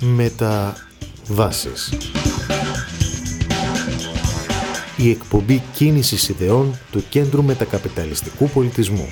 [0.00, 1.92] Μεταβάσεις.
[4.96, 9.08] Η εκπομπή κίνησης ιδεών του Κέντρου Μετακαπιταλιστικού Πολιτισμού.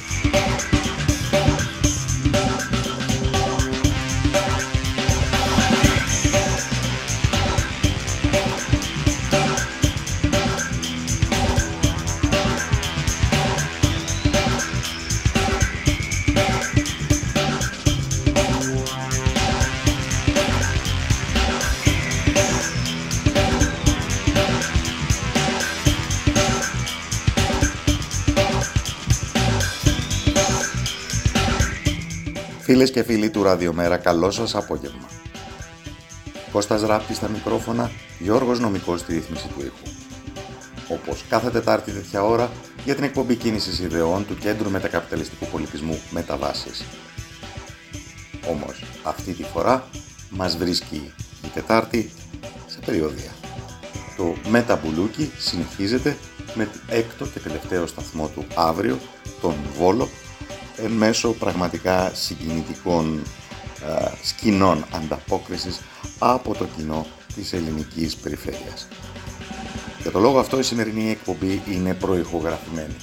[33.57, 35.09] Ραδιομέρα, καλό σας απόγευμα.
[36.53, 39.95] Κώστας Ράπτης στα μικρόφωνα, Γιώργος Νομικός στη ρύθμιση του ήχου.
[40.89, 42.51] Όπως κάθε Τετάρτη τέτοια ώρα,
[42.85, 46.85] για την εκπομπή κίνησης ιδεών του Κέντρου Μετακαπιταλιστικού Πολιτισμού Μεταβάσεις.
[48.49, 49.89] Όμως, αυτή τη φορά
[50.31, 51.13] μας βρίσκει
[51.45, 52.11] η Τετάρτη
[52.67, 53.31] σε περιοδία.
[54.17, 56.17] Το Μεταμπουλούκι συνεχίζεται
[56.55, 58.99] με έκτο και τελευταίο σταθμό του αύριο,
[59.41, 60.09] τον Βόλο,
[60.77, 63.46] εν μέσω πραγματικά συγκινητικών ε,
[64.23, 65.81] σκηνών ανταπόκρισης
[66.19, 68.89] από το κοινό της ελληνικής περιφέρειας.
[70.03, 72.97] Για το λόγο αυτό η σημερινή εκπομπή είναι προηχογραφημένη.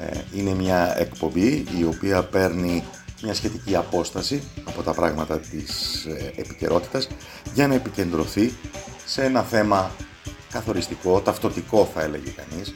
[0.00, 2.84] Ε, είναι μια εκπομπή η οποία παίρνει
[3.22, 7.08] μια σχετική απόσταση από τα πράγματα της ε, επικαιρότητας
[7.54, 8.52] για να επικεντρωθεί
[9.06, 9.90] σε ένα θέμα
[10.52, 12.72] καθοριστικό, ταυτοτικό θα έλεγε κανείς,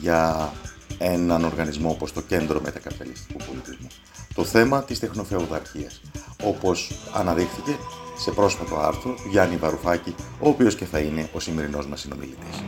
[0.00, 0.52] για
[0.98, 3.86] έναν οργανισμό όπως το Κέντρο Μετακαπιταλιστικού Πολιτισμού.
[4.34, 6.00] Το θέμα της τεχνοφεουδαρχίας,
[6.44, 7.76] όπως αναδείχθηκε
[8.16, 12.62] σε πρόσφατο άρθρο του Γιάννη Βαρουφάκη, ο οποίος και θα είναι ο σημερινός μας συνομιλητής.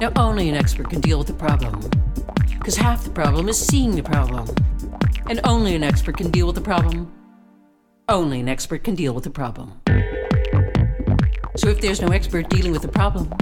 [0.00, 1.74] Now, only an expert can deal with the problem.
[2.58, 4.44] Because half the problem is seeing the problem.
[5.30, 7.02] And only an expert can deal with the problem
[8.06, 9.80] Only an expert can deal with the problem.
[11.56, 13.32] So if there's no expert dealing with the problem,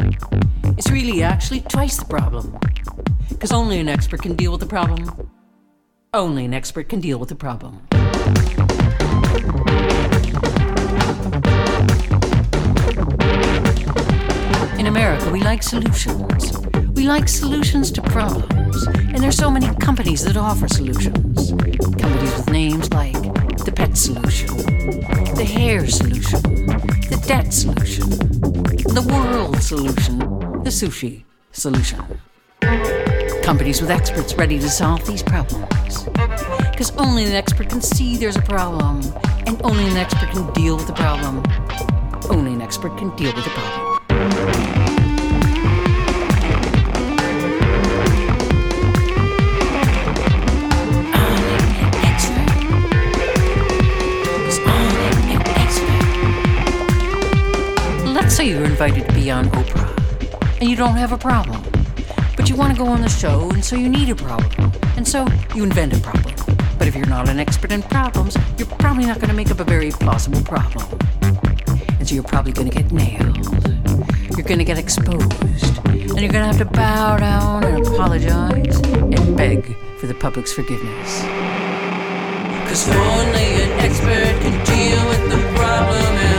[0.76, 2.58] it's really actually twice the problem.
[3.30, 5.30] Because only an expert can deal with the problem.
[6.12, 7.80] Only an expert can deal with the problem.
[14.78, 16.58] In America, we like solutions.
[16.94, 18.86] We like solutions to problems.
[18.88, 21.50] And there's so many companies that offer solutions.
[21.98, 23.16] Companies with names like
[23.64, 24.48] the pet solution,
[25.34, 30.18] the hair solution, debt solution, the world solution,
[30.64, 32.00] the sushi solution.
[33.42, 36.04] Companies with experts ready to solve these problems.
[36.70, 39.02] Because only an expert can see there's a problem,
[39.46, 41.42] and only an expert can deal with the problem.
[42.30, 43.91] Only an expert can deal with the problem.
[58.82, 61.62] Invited to be on Oprah and you don't have a problem,
[62.36, 65.06] but you want to go on the show and so you need a problem, and
[65.06, 66.34] so you invent a problem.
[66.78, 69.60] But if you're not an expert in problems, you're probably not going to make up
[69.60, 70.84] a very plausible problem.
[72.00, 73.36] And so you're probably going to get nailed.
[74.36, 75.78] You're going to get exposed.
[75.86, 80.52] And you're going to have to bow down and apologize and beg for the public's
[80.52, 81.22] forgiveness.
[82.66, 86.31] Cause only an expert can deal with the problem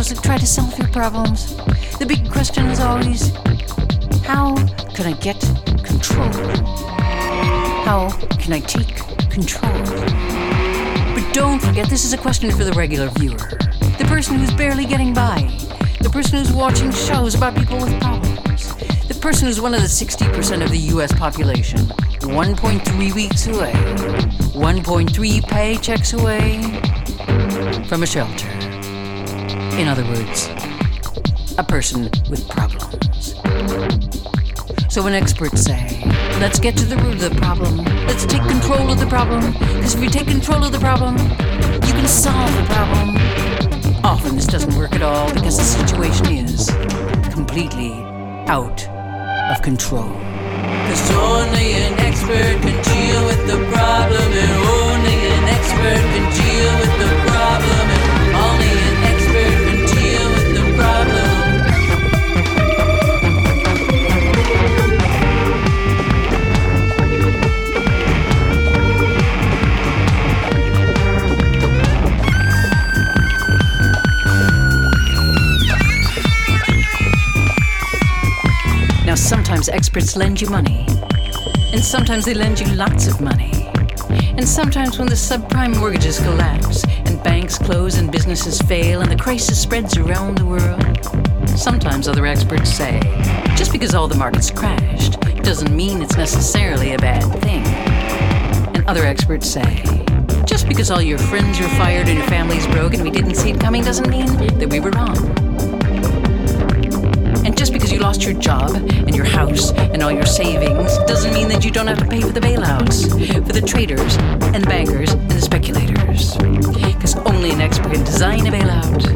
[0.00, 1.56] shows that try to solve your problems,
[1.98, 3.34] the big question is always
[4.24, 4.54] how
[4.94, 5.38] can I get
[5.84, 6.32] control?
[7.84, 8.96] How can I take
[9.28, 9.72] control?
[11.14, 13.36] But don't forget, this is a question for the regular viewer,
[13.98, 15.50] the person who's barely getting by,
[16.00, 18.74] the person who's watching shows about people with problems,
[19.06, 21.80] the person who's one of the 60% of the US population,
[22.20, 23.72] 1.3 weeks away,
[24.54, 26.62] 1.3 paychecks away
[27.86, 28.59] from a shelter.
[29.80, 30.46] In other words,
[31.56, 33.34] a person with problems.
[34.92, 36.02] So when experts say,
[36.38, 39.94] let's get to the root of the problem, let's take control of the problem, because
[39.94, 43.16] if you take control of the problem, you can solve the problem.
[44.04, 46.68] Often this doesn't work at all because the situation is
[47.32, 47.92] completely
[48.52, 48.86] out
[49.50, 50.12] of control.
[50.84, 56.72] Because only an expert can deal with the problem, and only an expert can deal
[56.80, 57.29] with the problem,
[79.20, 80.86] sometimes experts lend you money.
[81.72, 83.68] And sometimes they lend you lots of money.
[84.08, 89.16] And sometimes when the subprime mortgages collapse and banks close and businesses fail and the
[89.16, 93.00] crisis spreads around the world, sometimes other experts say
[93.56, 97.64] just because all the markets crashed doesn't mean it's necessarily a bad thing.
[98.74, 99.82] And other experts say
[100.46, 103.50] just because all your friends were fired and your family's broke and we didn't see
[103.50, 104.26] it coming doesn't mean
[104.58, 105.39] that we were wrong.
[107.90, 111.64] Because you lost your job and your house and all your savings doesn't mean that
[111.64, 113.10] you don't have to pay for the bailouts,
[113.44, 114.16] for the traders
[114.54, 116.36] and the bankers and the speculators.
[116.36, 119.08] Because only an expert can design a bailout,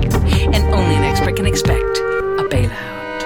[0.52, 3.20] and only an expert can expect a bailout.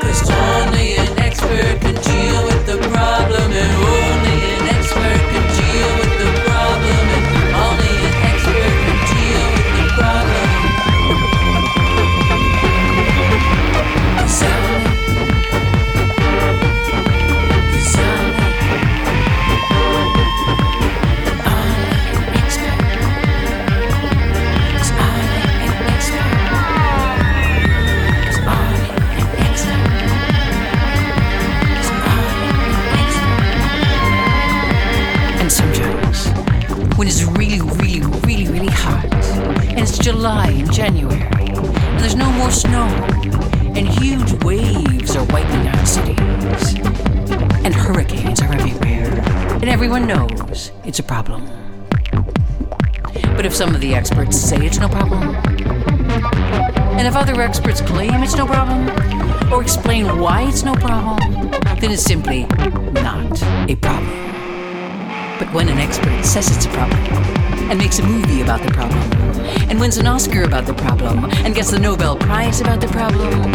[0.00, 4.13] Because only an expert can deal with the problem, and
[40.24, 42.86] July and January, and there's no more snow,
[43.76, 46.78] and huge waves are wiping out cities,
[47.62, 49.20] and hurricanes are everywhere,
[49.56, 51.46] and everyone knows it's a problem.
[53.36, 55.36] But if some of the experts say it's no problem,
[56.96, 58.88] and if other experts claim it's no problem,
[59.52, 61.18] or explain why it's no problem,
[61.80, 62.44] then it's simply
[62.94, 64.08] not a problem.
[65.38, 66.98] But when an expert says it's a problem,
[67.68, 69.23] and makes a movie about the problem,
[69.68, 73.52] and wins an Oscar about the problem, and gets the Nobel Prize about the problem,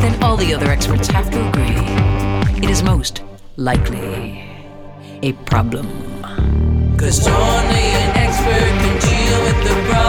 [0.00, 2.24] then all the other experts have to agree
[2.64, 3.22] it is most
[3.56, 4.42] likely
[5.22, 5.86] a problem.
[6.96, 10.03] Cause only an expert can deal with the problem,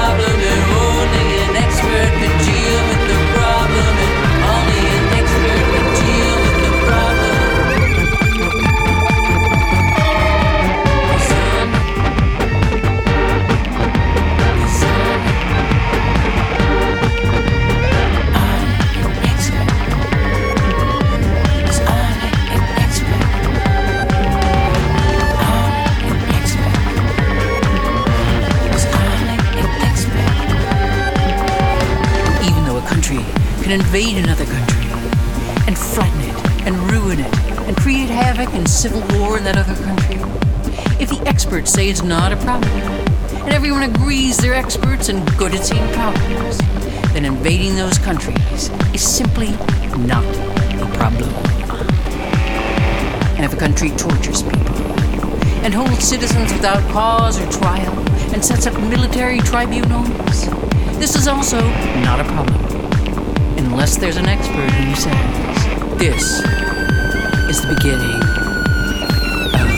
[33.65, 34.85] can invade another country
[35.65, 37.35] and flatten it and ruin it
[37.67, 40.17] and create havoc and civil war in that other country,
[41.01, 45.55] if the experts say it's not a problem and everyone agrees they're experts and good
[45.55, 46.59] at seeing problems,
[47.11, 49.49] then invading those countries is simply
[49.97, 51.33] not a problem.
[53.33, 54.75] And if a country tortures people
[55.65, 57.97] and holds citizens without cause or trial
[58.31, 60.45] and sets up military tribunals,
[60.99, 61.59] this is also
[62.03, 62.64] not a problem.
[63.57, 66.39] Unless there's an expert who says, this
[67.49, 68.21] is the beginning
[69.55, 69.69] of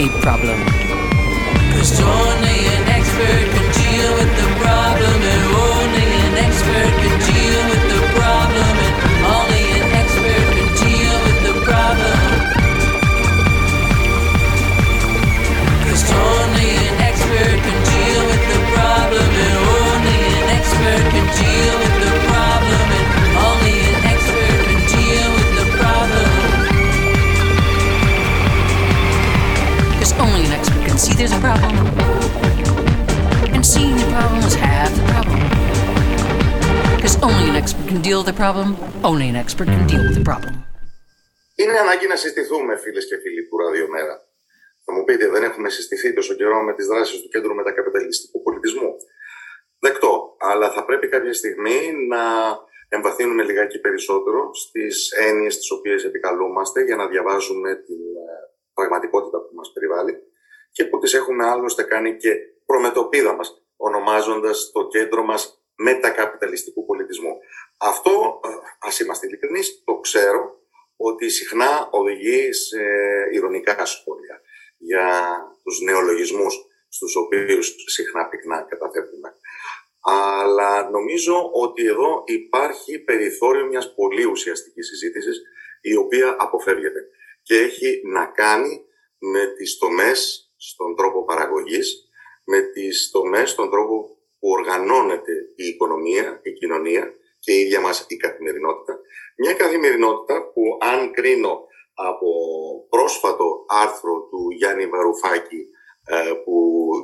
[0.00, 0.60] a problem.
[1.76, 7.60] Cause only an expert can deal with the problem, and only an expert can deal
[7.70, 8.94] with the problem, and
[9.28, 12.18] only an expert can deal with the problem.
[15.86, 21.17] Cause only an expert can deal with the problem, and only an expert
[31.18, 31.74] there's a problem.
[33.54, 35.40] And seeing the problem is half the problem.
[37.02, 38.68] Cause only an expert can deal with the problem,
[39.10, 40.54] only an expert can deal with the problem.
[41.54, 44.16] Είναι ανάγκη να συστηθούμε, φίλες και φίλοι του Ραδιομέρα.
[44.84, 48.94] Θα μου πείτε, δεν έχουμε συστηθεί τόσο καιρό με τις δράσεις του Κέντρου Μετακαπιταλιστικού Πολιτισμού.
[49.78, 50.36] Δεκτό.
[50.38, 52.22] Αλλά θα πρέπει κάποια στιγμή να
[52.88, 58.30] εμβαθύνουμε λιγάκι περισσότερο στις έννοιες τις οποίες επικαλούμαστε για να διαβάζουμε την ε,
[58.74, 60.27] πραγματικότητα που μας περιβάλλει
[60.70, 62.34] και που τις έχουμε άλλωστε κάνει και
[62.66, 67.38] προμετωπίδα μας, ονομάζοντας το κέντρο μας μετακαπιταλιστικού πολιτισμού.
[67.76, 68.48] Αυτό, ε,
[68.80, 70.58] ας είμαστε ειλικρινείς, το ξέρω
[70.96, 72.78] ότι συχνά οδηγεί σε
[73.32, 74.40] ηρωνικά σχόλια
[74.78, 76.54] για τους νεολογισμούς
[76.88, 79.34] στους οποίους συχνά πυκνά καταθέτουμε.
[80.00, 85.42] Αλλά νομίζω ότι εδώ υπάρχει περιθώριο μιας πολύ ουσιαστικής συζήτησης
[85.80, 87.08] η οποία αποφεύγεται
[87.42, 88.84] και έχει να κάνει
[89.18, 92.08] με τις τομές στον τρόπο παραγωγής,
[92.44, 98.04] με τις τομές στον τρόπο που οργανώνεται η οικονομία, η κοινωνία και η ίδια μας
[98.08, 99.00] η καθημερινότητα.
[99.36, 102.30] Μια καθημερινότητα που αν κρίνω από
[102.88, 105.66] πρόσφατο άρθρο του Γιάννη Βαρουφάκη
[106.04, 106.54] ε, που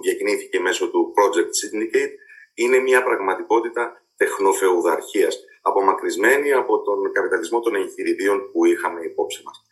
[0.03, 2.15] διακινήθηκε μέσω του Project Syndicate
[2.55, 9.65] είναι μια πραγματικότητα τεχνοφεουδαρχίας, απομακρυσμένη από τον καπιταλισμό των εγχειριδίων που είχαμε υπόψη μας.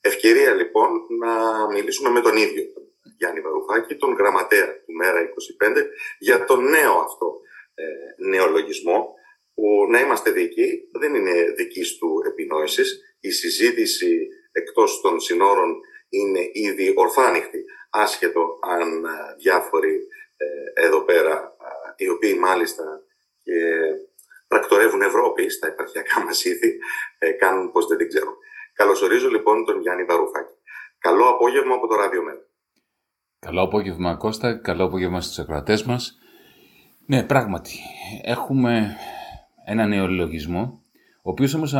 [0.00, 1.32] Ευκαιρία λοιπόν να
[1.72, 2.81] μιλήσουμε με τον ίδιο τον
[3.22, 5.86] Γιάννη Βαρουφάκη, τον γραμματέα του Μέρα 25,
[6.18, 7.40] για τον νέο αυτό
[7.74, 7.84] ε,
[8.28, 9.14] νεολογισμό,
[9.54, 13.16] που να είμαστε δικοί δεν είναι δικής του επινόησης.
[13.20, 19.94] Η συζήτηση εκτός των συνόρων είναι ήδη ορθάνυχτη, άσχετο αν ε, διάφοροι
[20.36, 21.56] ε, εδώ πέρα,
[21.96, 22.84] οι οποίοι μάλιστα
[23.42, 23.54] και
[24.48, 26.78] πρακτορεύουν Ευρώπη στα επαρχιακά μας ήθη,
[27.38, 28.36] κάνουν πως δεν την ξέρουν.
[28.72, 30.54] Καλωσορίζω λοιπόν τον Γιάννη Βαρουφάκη.
[30.98, 32.50] Καλό απόγευμα από το Ράδιο Μέρα.
[33.46, 36.18] Καλό απόγευμα Κώστα, καλό απόγευμα στους ακροατές μας.
[37.06, 37.70] Ναι, πράγματι,
[38.22, 38.96] έχουμε
[39.64, 40.80] ένα νεολογισμό,
[41.22, 41.74] ο οποίος όμως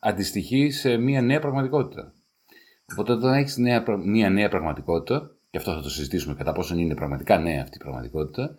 [0.00, 2.12] αντιστοιχεί σε μια νέα πραγματικότητα.
[2.92, 3.56] Οπότε όταν έχεις
[4.04, 7.82] μια νέα πραγματικότητα, και αυτό θα το συζητήσουμε κατά πόσο είναι πραγματικά νέα αυτή η
[7.82, 8.56] πραγματικότητα,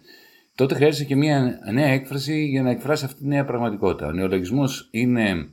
[0.56, 4.08] τότε χρειάζεται και μια νέα έκφραση για να εκφράσει αυτή τη νέα πραγματικότητα.
[4.08, 5.50] Ο νεολογισμός είναι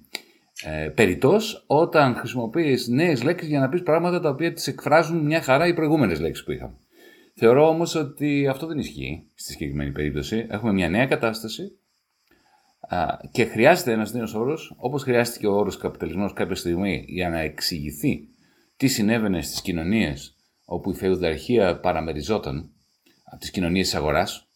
[0.65, 5.43] ε, περιττός όταν χρησιμοποιείς νέες λέξεις για να πεις πράγματα τα οποία τις εκφράζουν μια
[5.43, 6.75] χαρά οι προηγούμενες λέξεις που είχαμε.
[7.35, 10.47] Θεωρώ όμως ότι αυτό δεν ισχύει στη συγκεκριμένη περίπτωση.
[10.49, 11.79] Έχουμε μια νέα κατάσταση
[13.31, 18.29] και χρειάζεται ένας νέος όρος, όπως χρειάστηκε ο όρος καπιταλισμός κάποια στιγμή για να εξηγηθεί
[18.77, 22.71] τι συνέβαινε στις κοινωνίες όπου η φεουδαρχία παραμεριζόταν
[23.25, 24.49] από τις κοινωνίες της αγοράς,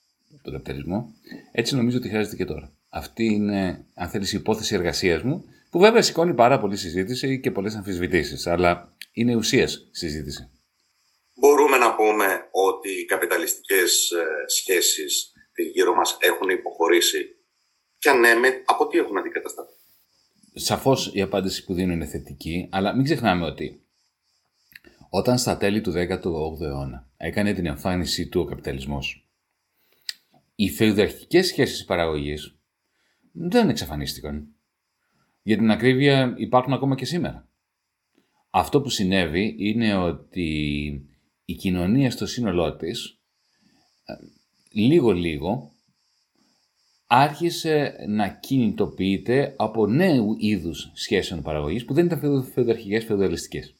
[0.42, 1.12] τον καπιταλισμό,
[1.52, 2.72] έτσι νομίζω ότι χρειάζεται και τώρα.
[2.88, 7.50] Αυτή είναι, αν θέλεις, η υπόθεση εργασίας μου, που βέβαια σηκώνει πάρα πολύ συζήτηση και
[7.50, 10.48] πολλές αμφισβητήσεις, αλλά είναι ουσίας συζήτηση.
[11.40, 15.32] Μπορούμε να πούμε ότι οι καπιταλιστικές ε, σχέσεις
[15.72, 17.36] γύρω μας έχουν υποχωρήσει;
[17.98, 19.72] Και αν ναι, από τι έχουν αντικατασταθεί;
[20.54, 23.82] Σαφώς η απάντηση που δίνω είναι θετική, αλλά μην ξεχνάμε ότι
[25.10, 29.28] όταν στα τέλη του 18ου αιώνα έκανε την εμφάνισή του ο καπιταλισμός,
[30.54, 32.58] οι φεουδαρχικές σχέσεις παραγωγής
[33.32, 34.48] δεν εξαφανίστηκαν.
[35.42, 37.48] Για την ακρίβεια υπάρχουν ακόμα και σήμερα.
[38.50, 41.08] Αυτό που συνέβη είναι ότι
[41.50, 43.18] η κοινωνία στο σύνολό της
[44.72, 45.72] λίγο-λίγο
[47.06, 53.74] άρχισε να κινητοποιείται από νέου είδους σχέσεων παραγωγής που δεν ήταν φεουδαρχικές, φεουδαλιστικές.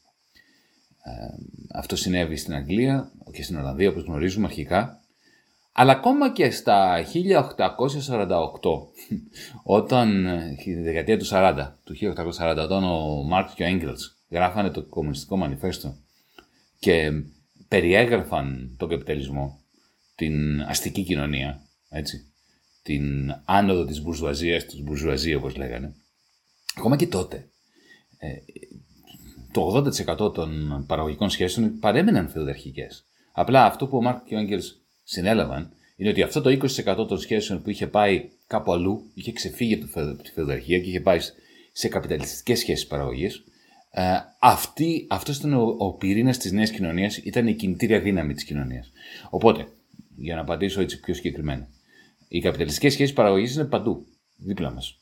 [1.75, 5.03] αυτό συνέβη στην Αγγλία και στην Ολλανδία όπως γνωρίζουμε αρχικά
[5.73, 7.51] αλλά ακόμα και στα 1848,
[9.63, 10.27] όταν,
[10.65, 15.37] η δεκαετία του 40, του 1840, όταν ο Μάρκ και ο Έγγελς γράφανε το Κομμουνιστικό
[15.37, 15.97] Μανιφέστο
[16.79, 17.11] και
[17.69, 19.61] περιέγραφαν τον καπιταλισμό,
[20.15, 22.33] την αστική κοινωνία, έτσι,
[22.83, 25.95] την άνοδο της μπουρζουαζίας, της μπουρζουαζία όπως λέγανε,
[26.77, 27.49] ακόμα και τότε,
[28.19, 28.29] ε,
[29.53, 33.05] το 80% των παραγωγικών σχέσεων παρέμεναν φεουδαρχικές.
[33.33, 37.19] Απλά αυτό που ο Μάρκ και ο Έγγελς συνέλαβαν είναι ότι αυτό το 20% των
[37.19, 41.19] σχέσεων που είχε πάει κάπου αλλού, είχε ξεφύγει από τη φεουδαρχία και είχε πάει
[41.73, 43.45] σε καπιταλιστικές σχέσεις παραγωγής.
[43.91, 44.17] Ε,
[45.09, 48.93] αυτός ήταν ο, ο πυρήνας της νέας κοινωνίας, ήταν η κινητήρια δύναμη της κοινωνίας.
[49.31, 49.69] Οπότε,
[50.17, 51.69] για να απαντήσω έτσι πιο συγκεκριμένα,
[52.29, 55.01] οι καπιταλιστικές σχέσεις παραγωγής είναι παντού, δίπλα μας.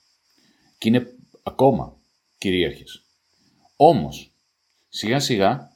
[0.78, 1.06] Και είναι
[1.42, 1.96] ακόμα
[2.38, 3.02] κυρίαρχες.
[3.76, 4.32] Όμως,
[4.88, 5.70] σιγά σιγά,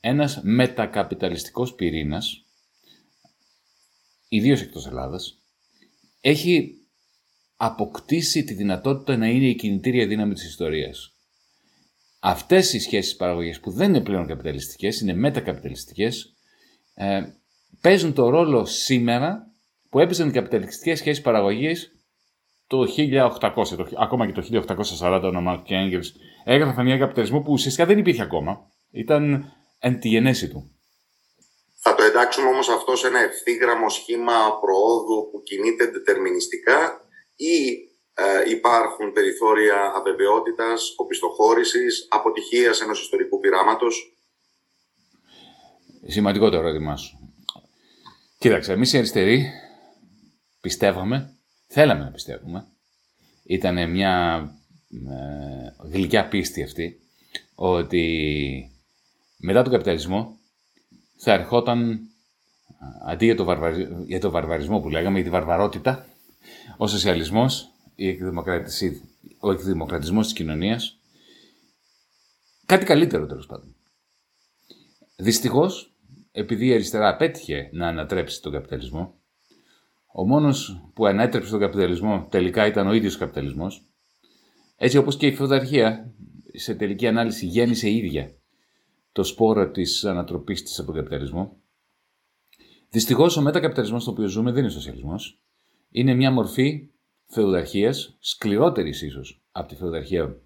[0.00, 2.44] ένας μετακαπιταλιστικός πυρήνας
[4.32, 5.38] ιδίως εκτός Ελλάδας,
[6.20, 6.74] έχει
[7.56, 11.12] αποκτήσει τη δυνατότητα να είναι η κινητήρια δύναμη της ιστορίας.
[12.24, 16.36] Αυτές οι σχέσεις παραγωγής που δεν είναι πλέον καπιταλιστικές, είναι μετακαπιταλιστικές,
[16.94, 17.22] ε,
[17.80, 19.52] παίζουν το ρόλο σήμερα
[19.88, 21.92] που έπαιζαν οι καπιταλιστικές σχέσεις παραγωγής
[22.66, 24.64] το 1800, το, ακόμα και το
[25.00, 26.12] 1840 ο Μάρκ και Έγγελς
[26.44, 28.70] έγραφαν μια καπιταλισμό που ουσιαστικά δεν υπήρχε ακόμα.
[28.90, 30.76] Ήταν εν τη γενέση του.
[31.80, 37.00] Θα το εντάξουμε όμως αυτό σε ένα ευθύγραμμο σχήμα προόδου που κινείται δετερμινιστικά
[37.36, 37.54] ή
[38.14, 44.16] ε, υπάρχουν περιθώρια αβεβαιότητας, οπισθοχώρησης, αποτυχίας ενός ιστορικού πειράματος.
[46.06, 47.16] Σημαντικό το ερώτημά σου.
[48.38, 49.50] Κοίταξε, εμείς οι αριστεροί
[50.60, 52.66] πιστεύαμε, θέλαμε να πιστεύουμε,
[53.44, 54.44] ήταν μια
[54.90, 57.00] ε, γλυκιά πίστη αυτή,
[57.54, 58.70] ότι
[59.36, 60.38] μετά τον καπιταλισμό
[61.16, 62.00] θα ερχόταν
[63.06, 63.56] αντί για το,
[64.06, 66.06] για το βαρβαρισμό που λέγαμε, για τη βαρβαρότητα,
[66.76, 67.71] ο σοσιαλισμός,
[69.40, 71.00] ο εκδημοκρατισμός της κοινωνίας,
[72.66, 73.76] κάτι καλύτερο τέλος πάντων.
[75.16, 75.94] Δυστυχώς,
[76.32, 79.20] επειδή η αριστερά πέτυχε να ανατρέψει τον καπιταλισμό,
[80.14, 83.86] ο μόνος που ανέτρεψε τον καπιταλισμό τελικά ήταν ο ίδιος ο καπιταλισμός,
[84.76, 86.14] Έτσι όπως και η φεουδαρχία
[86.52, 88.34] σε τελική ανάλυση γέννησε ίδια
[89.12, 91.56] το σπόρο της ανατροπής της από τον καπιταλισμό.
[92.90, 95.42] Δυστυχώς ο μετακαπιταλισμός στον οποίο ζούμε δεν είναι σοσιαλισμός.
[95.90, 96.91] Είναι μια μορφή
[97.32, 100.40] φεουδαρχίας, σκληρότερης ίσως από τη φεουδαρχία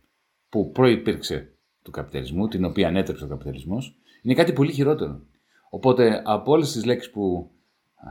[0.49, 5.27] που προϋπήρξε του καπιταλισμού, την οποία ανέτρεψε ο καπιταλισμός, είναι κάτι πολύ χειρότερο.
[5.71, 7.51] Οπότε από όλες τις λέξεις που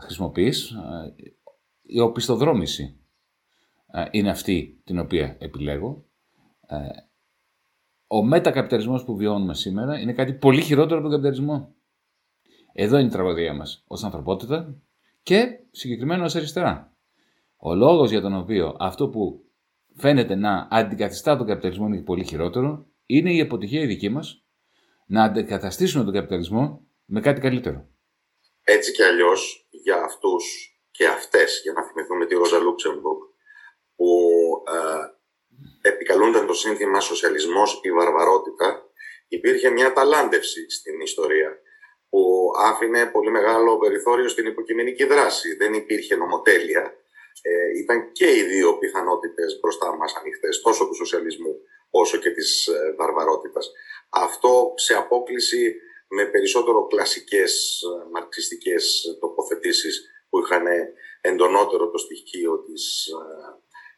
[0.02, 0.74] χρησιμοποιείς,
[1.82, 3.00] η οπισθοδρόμηση
[4.12, 6.06] είναι αυτή την οποία επιλέγω.
[8.08, 11.76] Ο μετακαπιταλισμός που βιώνουμε σήμερα είναι κάτι πολύ χειρότερο από τον καπιταλισμό.
[12.74, 14.76] Εδώ είναι η τραγωδία μας ως ανθρωπότητα
[15.24, 16.95] και συγκεκριμένα ως αριστερά.
[17.68, 19.22] Ο λόγος για τον οποίο αυτό που
[19.98, 24.46] φαίνεται να αντικαθιστά τον καπιταλισμό είναι πολύ χειρότερο είναι η αποτυχία η δική μας
[25.08, 27.88] να αντικαταστήσουμε τον καπιταλισμό με κάτι καλύτερο.
[28.64, 30.44] Έτσι κι αλλιώς για αυτούς
[30.92, 33.20] και αυτές, για να θυμηθούμε τη Ρόζα Λούξεμπουργκ,
[33.96, 34.10] που
[35.82, 38.84] ε, επικαλούνταν το σύνθημα «Σοσιαλισμός η βαρβαρότητα»,
[39.28, 41.50] υπήρχε μια ταλάντευση στην ιστορία
[42.10, 45.56] που άφηνε πολύ μεγάλο περιθώριο στην υποκειμενική δράση.
[45.56, 46.94] Δεν υπήρχε νομοτέλεια.
[47.42, 51.56] Ε, ήταν και οι δύο πιθανότητες μπροστά μας ανοιχτές, τόσο του σοσιαλισμού
[51.90, 53.72] όσο και της ε, βαρβαρότητας.
[54.10, 55.76] Αυτό σε απόκληση
[56.08, 60.66] με περισσότερο κλασικές ε, μαρξιστικές τοποθετήσεις που είχαν
[61.22, 63.14] εντονότερο το στοιχείο της ε,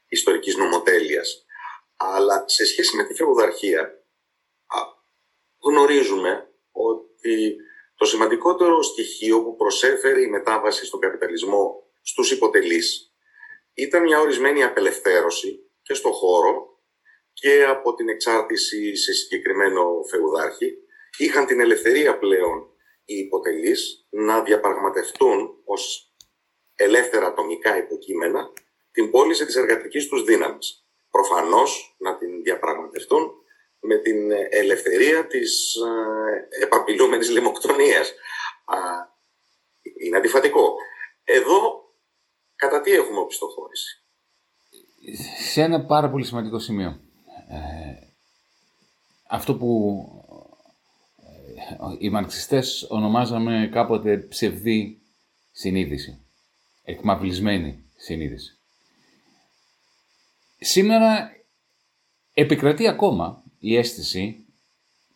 [0.07, 1.45] ιστορικής νομοτέλειας.
[1.95, 4.01] Αλλά σε σχέση με τη φεουδαρχία
[5.63, 7.55] γνωρίζουμε ότι
[7.95, 13.06] το σημαντικότερο στοιχείο που προσέφερε η μετάβαση στον καπιταλισμό στους υποτελείς
[13.77, 16.79] ήταν μια ορισμένη απελευθέρωση και στο χώρο
[17.33, 20.73] και από την εξάρτηση σε συγκεκριμένο φεουδάρχη.
[21.17, 22.69] Είχαν την ελευθερία πλέον
[23.05, 26.13] οι υποτελείς να διαπραγματευτούν ως
[26.75, 28.53] ελεύθερα ατομικά υποκείμενα
[28.91, 30.85] την πώληση της εργατικής τους δύναμης.
[31.09, 33.31] Προφανώς να την διαπραγματευτούν
[33.79, 38.13] με την ελευθερία της ε, επαπειλούμενης λιμοκτονίας.
[39.99, 40.75] Είναι αντιφατικό.
[41.23, 41.86] Εδώ
[42.57, 44.03] κατά τι έχουμε οπισθοχώρηση;
[45.51, 46.99] Σε ένα πάρα πολύ σημαντικό σημείο.
[47.49, 48.07] Ε,
[49.29, 50.01] αυτό που
[51.17, 55.01] ε, οι μαρξιστές ονομάζαμε κάποτε ψευδή
[55.51, 56.21] συνείδηση
[56.83, 58.57] εκμαυλισμένη συνείδηση.
[60.59, 61.31] Σήμερα
[62.33, 64.45] επικρατεί ακόμα η αίσθηση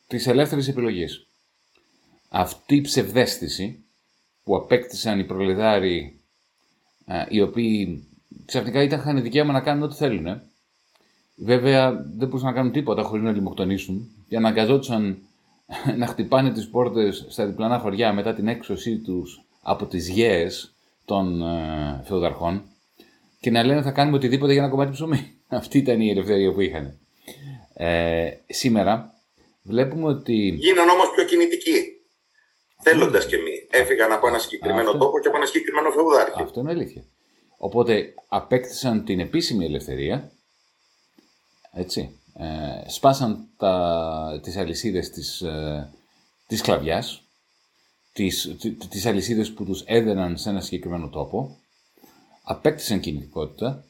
[0.08, 1.28] της ελεύθερης επιλογής.
[2.30, 3.84] Αυτή η ψευδέστηση
[4.44, 6.21] που απέκτησαν οι προλεδάροι
[7.30, 8.08] οι οποίοι
[8.46, 10.42] ξαφνικά ήταν, είχαν δικαίωμα να κάνουν ό,τι θέλουν.
[11.36, 15.18] Βέβαια δεν μπορούσαν να κάνουν τίποτα χωρίς να λιμοκτονήσουν και αναγκαζόντουσαν
[16.00, 20.74] να χτυπάνε τις πόρτες στα διπλανά χωριά μετά την έξωσή τους από τις γέες
[21.06, 22.64] των ε, φεουδαρχών
[23.40, 25.32] και να λένε θα κάνουμε οτιδήποτε για ένα κομμάτι ψωμί.
[25.48, 26.98] Αυτή ήταν η ελευθερία που είχαν.
[27.74, 29.14] Ε, σήμερα
[29.64, 30.34] βλέπουμε ότι...
[30.60, 32.01] Γίναν όμως πιο κινητικοί.
[32.82, 33.68] Θέλοντας και μη.
[33.70, 34.98] Έφυγαν από ένα συγκεκριμένο Αυτό...
[34.98, 36.42] τόπο και από ένα συγκεκριμένο φεουδάρχη.
[36.42, 37.04] Αυτό είναι αλήθεια.
[37.58, 40.32] Οπότε απέκτησαν την επίσημη ελευθερία.
[41.74, 42.20] Έτσι.
[42.34, 45.90] Ε, σπάσαν τα, τις αλυσίδες της, ε,
[46.48, 47.26] της κλαβιάς
[48.14, 48.56] τις,
[48.90, 51.58] τις αλυσίδες που τους έδαιναν σε ένα συγκεκριμένο τόπο,
[52.44, 53.84] απέκτησαν κινητικότητα.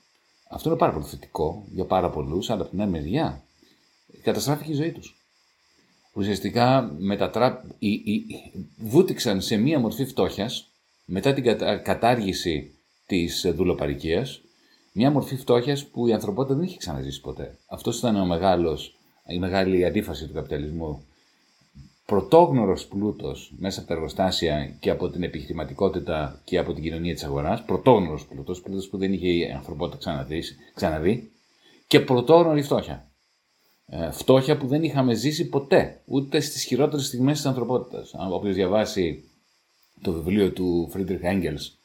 [0.49, 3.43] Αυτό είναι πάρα πολύ θετικό για πάρα πολλούς, αλλά από την άλλη μεριά
[4.23, 5.20] καταστράφηκε η ζωή τους.
[6.13, 7.63] Ουσιαστικά μετατρά...
[8.77, 10.71] βούτυξαν σε μία μορφή φτώχειας
[11.05, 11.43] μετά την
[11.83, 14.41] κατάργηση της δουλοπαρικίας,
[14.93, 17.57] μια μορφή φτώχειας που η ανθρωπότητα δεν είχε ξαναζήσει ποτέ.
[17.67, 18.95] Αυτός ήταν ο μεγάλος,
[19.27, 21.05] η μεγάλη αντίφαση του καπιταλισμού
[22.05, 27.23] πρωτόγνωρος πλούτος μέσα από τα εργοστάσια και από την επιχειρηματικότητα και από την κοινωνία της
[27.23, 31.31] αγοράς, πρωτόγνωρος πλούτος, πλούτος που δεν είχε η ανθρωπότητα ξαναδείς, ξαναδεί
[31.87, 33.10] και πρωτόγνωρη φτώχεια.
[33.93, 38.13] Ε, φτώχεια που δεν είχαμε ζήσει ποτέ, ούτε στις χειρότερες στιγμές της ανθρωπότητας.
[38.13, 39.23] Αν όποιος διαβάσει
[40.01, 41.77] το βιβλίο του Φρίντριχ Έγγελς,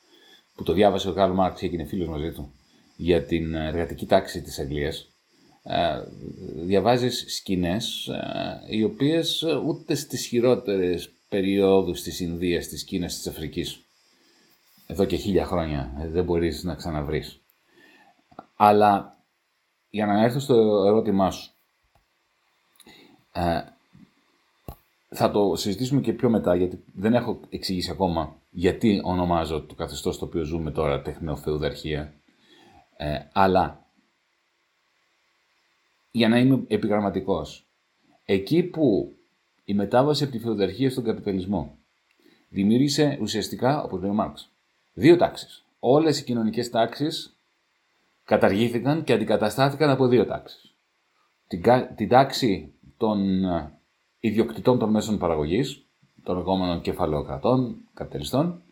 [0.55, 2.53] που το διάβασε ο Καρλ Μάρξ και έγινε φίλος μαζί του,
[2.97, 5.09] για την εργατική τάξη της Αγγλίας,
[5.63, 6.03] ε,
[6.55, 13.27] διαβάζεις σκηνές ε, οι οποίες ε, ούτε στις χειρότερες περιόδους της Ινδίας, της Κίνας, της
[13.27, 13.81] Αφρικής
[14.87, 17.41] εδώ και χίλια χρόνια δεν μπορείς να ξαναβρεις.
[18.57, 19.17] Αλλά
[19.91, 20.55] για να έρθω στο
[20.87, 21.56] ερώτημά σου
[25.09, 30.15] θα το συζητήσουμε και πιο μετά γιατί δεν έχω εξηγήσει ακόμα γιατί ονομάζω το καθεστώς
[30.15, 32.15] στο οποίο ζούμε τώρα τεχνοφεουδαρχία
[33.33, 33.87] αλλά
[36.11, 37.67] για να είμαι επιγραμματικός.
[38.25, 39.17] Εκεί που
[39.65, 41.79] η μετάβαση από τη φεουδαρχία στον καπιταλισμό
[42.49, 44.51] δημιούργησε ουσιαστικά, όπως λέει ο Μάρξ,
[44.95, 45.65] δύο τάξεις.
[45.79, 47.37] Όλες οι κοινωνικές τάξεις
[48.25, 50.75] καταργήθηκαν και αντικαταστάθηκαν από δύο τάξεις.
[51.49, 51.63] την,
[51.97, 53.79] την τάξη των ε,
[54.21, 55.87] ιδιοκτητών των μέσων παραγωγής,
[56.23, 58.63] των λεγόμενων κεφαλαιοκρατών, καπιταλιστών,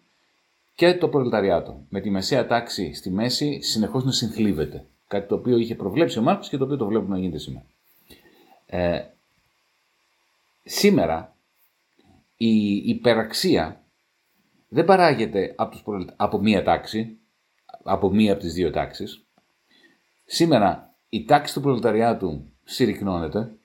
[0.75, 1.85] και το προλεταριάτο.
[1.89, 4.87] Με τη μεσαία τάξη στη μέση συνεχώς να συνθλίβεται.
[5.09, 7.67] Κάτι το οποίο είχε προβλέψει ο Μάρξ και το οποίο το βλέπουμε να γίνεται σήμερα.
[8.67, 9.05] Ε,
[10.65, 11.37] σήμερα
[12.37, 13.83] η υπεραξία
[14.69, 17.19] δεν παράγεται από, τους από μία τάξη,
[17.83, 19.25] από μία από τις δύο τάξεις.
[20.25, 23.57] Σήμερα η τάξη του προλεταριάτου συρρυκνώνεται,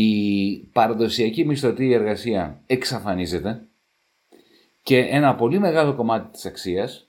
[0.00, 3.66] η παραδοσιακή μισθωτή εργασία εξαφανίζεται
[4.82, 7.08] και ένα πολύ μεγάλο κομμάτι της αξίας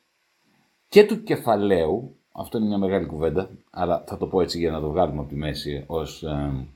[0.88, 4.80] και του κεφαλαίου, αυτό είναι μια μεγάλη κουβέντα, αλλά θα το πω έτσι για να
[4.80, 6.68] το βγάλουμε από τη μέση ως ε,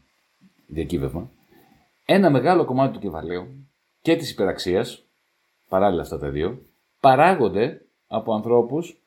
[0.68, 1.30] διακύβευμα,
[2.06, 3.68] ένα μεγάλο κομμάτι του κεφαλαίου
[4.02, 5.04] και της υπεραξίας,
[5.70, 6.62] παράλληλα αυτά τα δύο,
[7.00, 9.02] παράγονται από ανθρώπους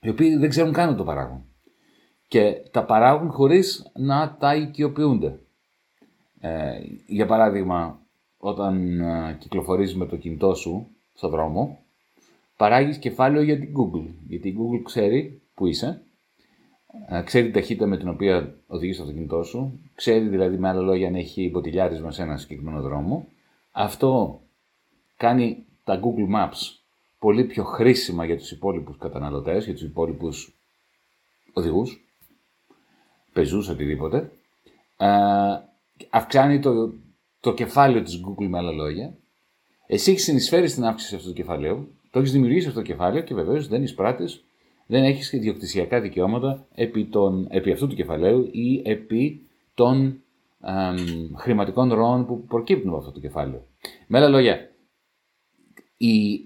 [0.00, 1.44] οι οποίοι δεν ξέρουν καν το παράγουν.
[2.28, 5.40] Και τα παράγουν χωρίς να τα οικειοποιούνται.
[6.40, 7.98] Ε, για παράδειγμα,
[8.38, 11.78] όταν ε, κυκλοφορείς με το κινητό σου στο δρόμο,
[12.56, 14.06] παράγεις κεφάλαιο για την Google.
[14.26, 16.02] Γιατί η Google ξέρει που είσαι,
[17.08, 20.80] ε, ξέρει την ταχύτητα με την οποία οδηγείς το αυτοκίνητό σου, ξέρει δηλαδή με άλλα
[20.80, 23.26] λόγια αν έχει μποτιλιάρισμα σε ένα συγκεκριμένο δρόμο.
[23.70, 24.40] Αυτό
[25.16, 26.80] κάνει τα Google Maps
[27.18, 30.54] πολύ πιο χρήσιμα για τους υπόλοιπους καταναλωτές, για τους υπόλοιπους
[31.52, 32.04] οδηγούς,
[33.32, 34.30] πεζούς, οτιδήποτε.
[36.00, 36.92] Ε, αυξάνει το,
[37.40, 39.14] το κεφάλαιο της Google με άλλα λόγια.
[39.86, 43.34] Εσύ έχεις συνεισφέρει στην αύξηση αυτού του κεφαλαίου, το έχεις δημιουργήσει αυτό το κεφάλαιο και
[43.34, 44.24] βεβαίως δεν εισπράττει,
[44.86, 50.22] δεν έχεις ιδιοκτησιακά δικαιώματα επί, τον, επί αυτού του κεφαλαίου ή επί των
[51.36, 53.66] χρηματικών ροών που προκύπτουν από αυτό το κεφάλαιο.
[54.06, 54.70] Με άλλα λόγια,
[55.96, 56.40] η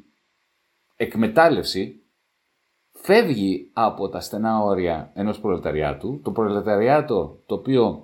[0.97, 2.03] εκμετάλλευση
[2.91, 8.04] φεύγει από τα στενά όρια ενός προλεταριάτου, το προλεταριάτο το οποίο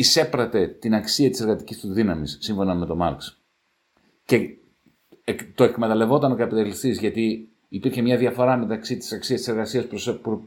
[0.00, 3.40] εισέπρατε την αξία της εργατικής του δύναμης, σύμφωνα με τον Μάρξ,
[4.24, 4.56] και
[5.54, 9.86] το εκμεταλλευόταν ο καπιταλιστής γιατί υπήρχε μια διαφορά μεταξύ της αξίας της εργασίας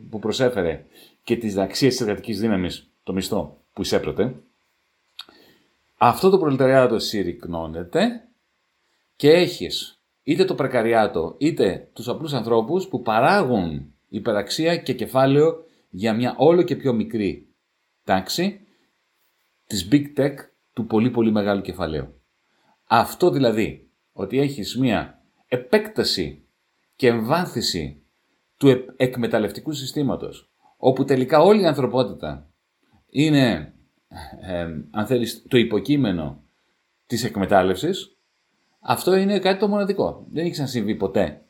[0.10, 0.86] που προσέφερε
[1.24, 4.36] και της αξίας της εργατικής δύναμης, το μισθό που εισέπρατε,
[5.98, 8.28] αυτό το προλεταριάτο συρρυκνώνεται
[9.16, 16.14] και έχεις είτε το πρεκαριάτο είτε τους απλούς ανθρώπους που παράγουν υπεραξία και κεφάλαιο για
[16.14, 17.48] μια όλο και πιο μικρή
[18.04, 18.63] τάξη
[19.74, 20.34] της big tech
[20.74, 22.22] του πολύ πολύ μεγάλου κεφαλαίου.
[22.88, 26.46] Αυτό δηλαδή, ότι έχεις μια επέκταση
[26.96, 28.04] και εμβάθυνση
[28.58, 32.50] του εκμεταλλευτικού συστήματος, όπου τελικά όλη η ανθρωπότητα
[33.10, 33.74] είναι,
[34.92, 36.44] αν θέλεις, το υποκείμενο
[37.06, 38.18] της εκμετάλλευσης,
[38.80, 40.28] αυτό είναι κάτι το μοναδικό.
[40.32, 41.46] Δεν έχει ξανασυμβεί ποτέ.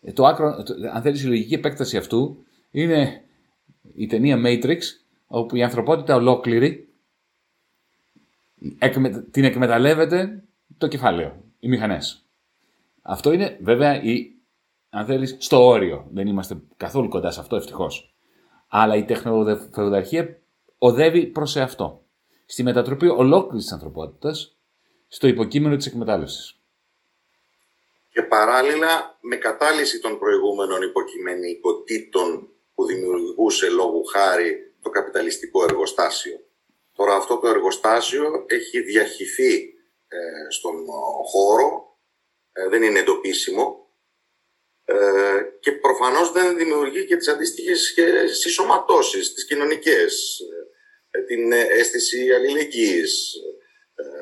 [0.00, 3.24] Ε, το άκρο, αν θέλεις, η λογική επέκταση αυτού είναι
[3.94, 4.78] η ταινία Matrix,
[5.26, 6.88] όπου η ανθρωπότητα ολόκληρη
[9.30, 10.44] την εκμεταλλεύεται
[10.78, 12.28] το κεφάλαιο, οι μηχανές.
[13.02, 14.30] Αυτό είναι βέβαια η,
[14.90, 16.08] αν θέλεις, στο όριο.
[16.12, 18.14] Δεν είμαστε καθόλου κοντά σε αυτό ευτυχώς.
[18.68, 20.38] Αλλά η τεχνοφεουδαρχία
[20.78, 22.04] οδεύει προς αυτό.
[22.46, 24.56] Στη μετατροπή ολόκληρης της ανθρωπότητας
[25.08, 26.58] στο υποκείμενο της εκμετάλλευσης.
[28.10, 36.43] Και παράλληλα με κατάλυση των προηγούμενων υποκειμενικοτήτων που δημιουργούσε λόγου χάρη το καπιταλιστικό εργοστάσιο.
[36.96, 39.74] Τώρα αυτό το εργοστάσιο έχει διαχυθεί
[40.08, 40.74] ε, στον
[41.30, 41.98] χώρο,
[42.52, 43.88] ε, δεν είναι εντοπίσιμο
[44.84, 44.96] ε,
[45.60, 50.40] και προφανώς δεν δημιουργεί και τις αντίστοιχες και συσσωματώσεις, τις κοινωνικές,
[51.26, 53.34] την αίσθηση αλληλεγγύης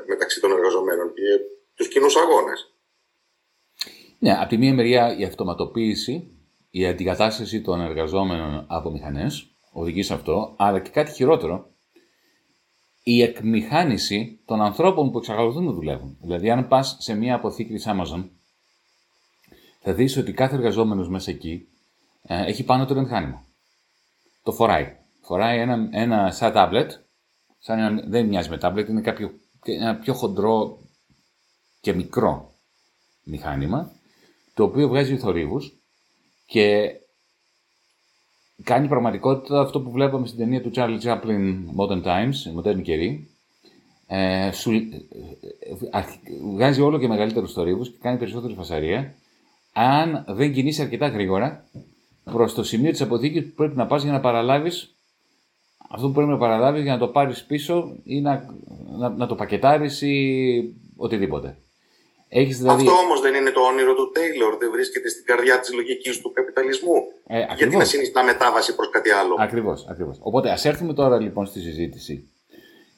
[0.07, 1.23] μεταξύ των εργαζομένων και
[1.75, 2.77] τους κοινούς αγώνες.
[4.19, 6.37] Ναι, από τη μία μεριά η αυτοματοποίηση,
[6.71, 11.72] η αντικατάσταση των εργαζόμενων από μηχανές οδηγεί σε αυτό, αλλά και κάτι χειρότερο,
[13.03, 16.17] η εκμηχάνηση των ανθρώπων που εξακολουθούν να δουλεύουν.
[16.21, 18.29] Δηλαδή, αν πας σε μια αποθήκη της Amazon,
[19.81, 21.69] θα δεις ότι κάθε εργαζόμενος μέσα εκεί
[22.23, 23.45] ε, έχει πάνω το μηχάνημα.
[24.43, 24.97] Το φοράει.
[25.23, 26.89] Φοράει ένα, ένα σαν tablet,
[27.59, 29.33] σαν ένα, δεν μοιάζει με tablet, είναι κάποιο,
[29.65, 30.79] ένα πιο χοντρό
[31.81, 32.55] και μικρό
[33.23, 33.93] μηχάνημα,
[34.55, 35.73] το οποίο βγάζει θορύβους
[36.47, 36.91] και
[38.65, 43.29] κάνει πραγματικότητα αυτό που βλέπαμε στην ταινία του Charlie Chaplin Modern Times, μοντέρνη καιρή.
[44.07, 46.03] Ε, σου, ε,
[46.55, 49.15] βγάζει όλο και μεγαλύτερου θορύβου και κάνει περισσότερη φασαρία.
[49.73, 51.65] Αν δεν κινείσαι αρκετά γρήγορα
[52.25, 54.97] προς το σημείο της αποθήκης που πρέπει να πας για να παραλάβεις
[55.95, 58.55] αυτό που πρέπει να παραλάβεις για να το πάρεις πίσω ή να,
[58.99, 61.57] να, να το πακετάρεις ή οτιδήποτε.
[62.35, 62.87] Έχεις δηλαδή...
[62.87, 66.33] Αυτό όμως δεν είναι το όνειρο του Τέιλορ, δεν βρίσκεται στην καρδιά της λογικής του
[66.33, 66.95] καπιταλισμού.
[67.27, 67.75] Ε, Γιατί ακριβώς.
[67.75, 70.19] να συνιστά μετάβαση προς κάτι άλλο; Ακριβώς, ακριβώς.
[70.21, 72.29] Οπότε ας έρθουμε τώρα λοιπόν στη συζήτηση,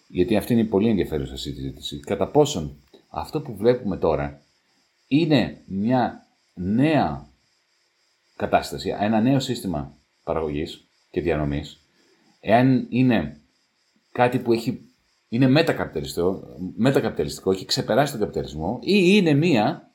[0.07, 4.43] γιατί αυτή είναι η πολύ ενδιαφέρουσα συζήτηση, κατά πόσον αυτό που βλέπουμε τώρα
[5.09, 7.29] είναι μια νέα
[8.37, 11.81] κατάσταση, ένα νέο σύστημα παραγωγής και διανομής,
[12.41, 13.41] εάν είναι
[14.13, 14.94] κάτι που έχει,
[15.35, 16.43] είναι μετακαπιταλιστικό,
[16.77, 19.91] μετακαπιταλιστικό, έχει ξεπεράσει τον καπιταλισμό ή είναι μία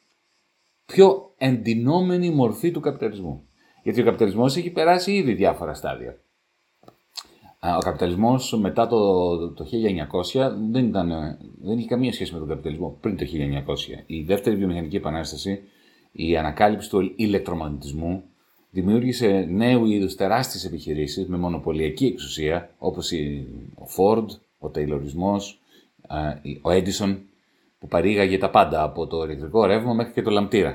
[0.85, 3.43] πιο εντυνόμενη μορφή του καπιταλισμού.
[3.83, 6.17] Γιατί ο καπιταλισμός έχει περάσει ήδη διάφορα στάδια.
[7.59, 9.65] Α, Ο καπιταλισμός μετά το, το
[10.33, 14.03] 1900 δεν, ήταν, δεν είχε καμία σχέση με τον καπιταλισμό πριν το 1900.
[14.05, 15.61] Η δεύτερη βιομηχανική επανάσταση,
[16.11, 18.23] η ανακάλυψη του ηλεκτρομαγνητισμού
[18.69, 24.25] δημιούργησε νέου είδους τεράστιες επιχειρήσεις με μονοπωλιακή εξουσία όπως η, ο Ford,
[24.59, 25.59] ο Τεϊλορισμός,
[26.07, 27.17] α, η- ο Edison
[27.79, 30.69] που παρήγαγε τα πάντα από το ηλεκτρικό ρεύμα μέχρι και το λαμπτήρα.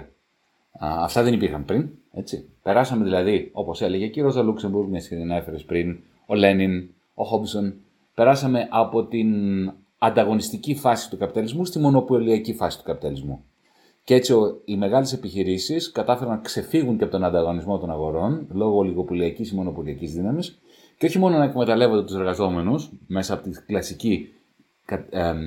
[0.79, 1.89] Α, αυτά δεν υπήρχαν πριν.
[2.13, 2.49] Έτσι.
[2.63, 6.89] Περάσαμε δηλαδή, όπως έλεγε και η Ρόζα Λούξεμπουργκ, μια και την έφερες πριν, ο Λένιν,
[7.15, 7.75] ο Χόμπσον,
[8.15, 9.29] περάσαμε από την
[9.99, 13.45] ανταγωνιστική φάση του καπιταλισμού στη μονοπωλιακή φάση του καπιταλισμού.
[14.05, 18.47] Και έτσι ο- οι μεγάλες επιχειρήσεις κατάφεραν να ξεφύγουν και από τον ανταγωνισμό των αγορών
[18.53, 20.59] λόγω ολιγοπολιακή ή μονοπωλιακής δύναμης
[20.99, 24.35] και όχι μόνο να εκμεταλλεύονται τους εργαζόμενους μέσα από τη κλασική
[24.85, 25.39] κα- εμ,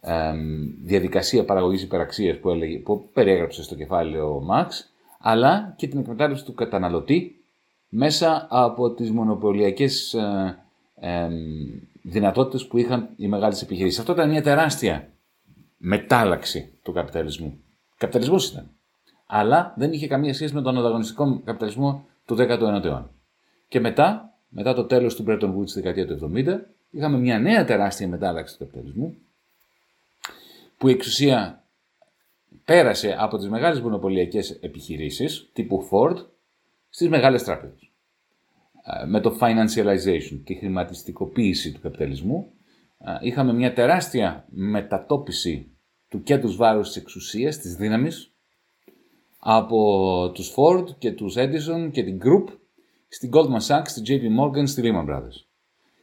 [0.00, 0.38] εμ,
[0.84, 6.44] διαδικασία παραγωγής υπεραξίας που, έλεγε, που περιέγραψε στο κεφάλαιο ο Μαξ, αλλά και την εκμετάλλευση
[6.44, 7.44] του καταναλωτή
[7.88, 10.58] μέσα από τις μονοπωλιακές ε,
[11.00, 11.32] εμ,
[12.02, 13.98] δυνατότητες που είχαν οι μεγάλες επιχειρήσεις.
[13.98, 15.08] Αυτό ήταν μια τεράστια
[15.76, 17.58] μετάλλαξη του καπιταλισμού.
[17.96, 18.70] Καπιταλισμός ήταν.
[19.26, 23.10] Αλλά δεν είχε καμία σχέση με τον ανταγωνιστικό καπιταλισμό του 19ου αιώνα.
[23.68, 26.58] Και μετά, μετά το τέλος του Bretton Woods στη δεκαετία του 70,
[26.90, 29.16] είχαμε μια νέα τεράστια μετάλλαξη του καπιταλισμού,
[30.78, 31.64] που η εξουσία
[32.64, 36.16] πέρασε από τις μεγάλες μονοπωλιακές επιχειρήσεις, τύπου Ford,
[36.88, 37.90] στις μεγάλες τράπεζες.
[38.84, 42.52] Ε, Με το financialization, τη χρηματιστικοποίηση του καπιταλισμού,
[42.98, 45.70] ε, είχαμε μια τεράστια μετατόπιση
[46.08, 48.32] του κέντρους βάρους της εξουσίας, της δύναμης,
[49.38, 52.59] από τους Ford και τους Edison και την Group
[53.10, 55.44] στην Goldman Sachs, στην JP Morgan, στη Lehman Brothers.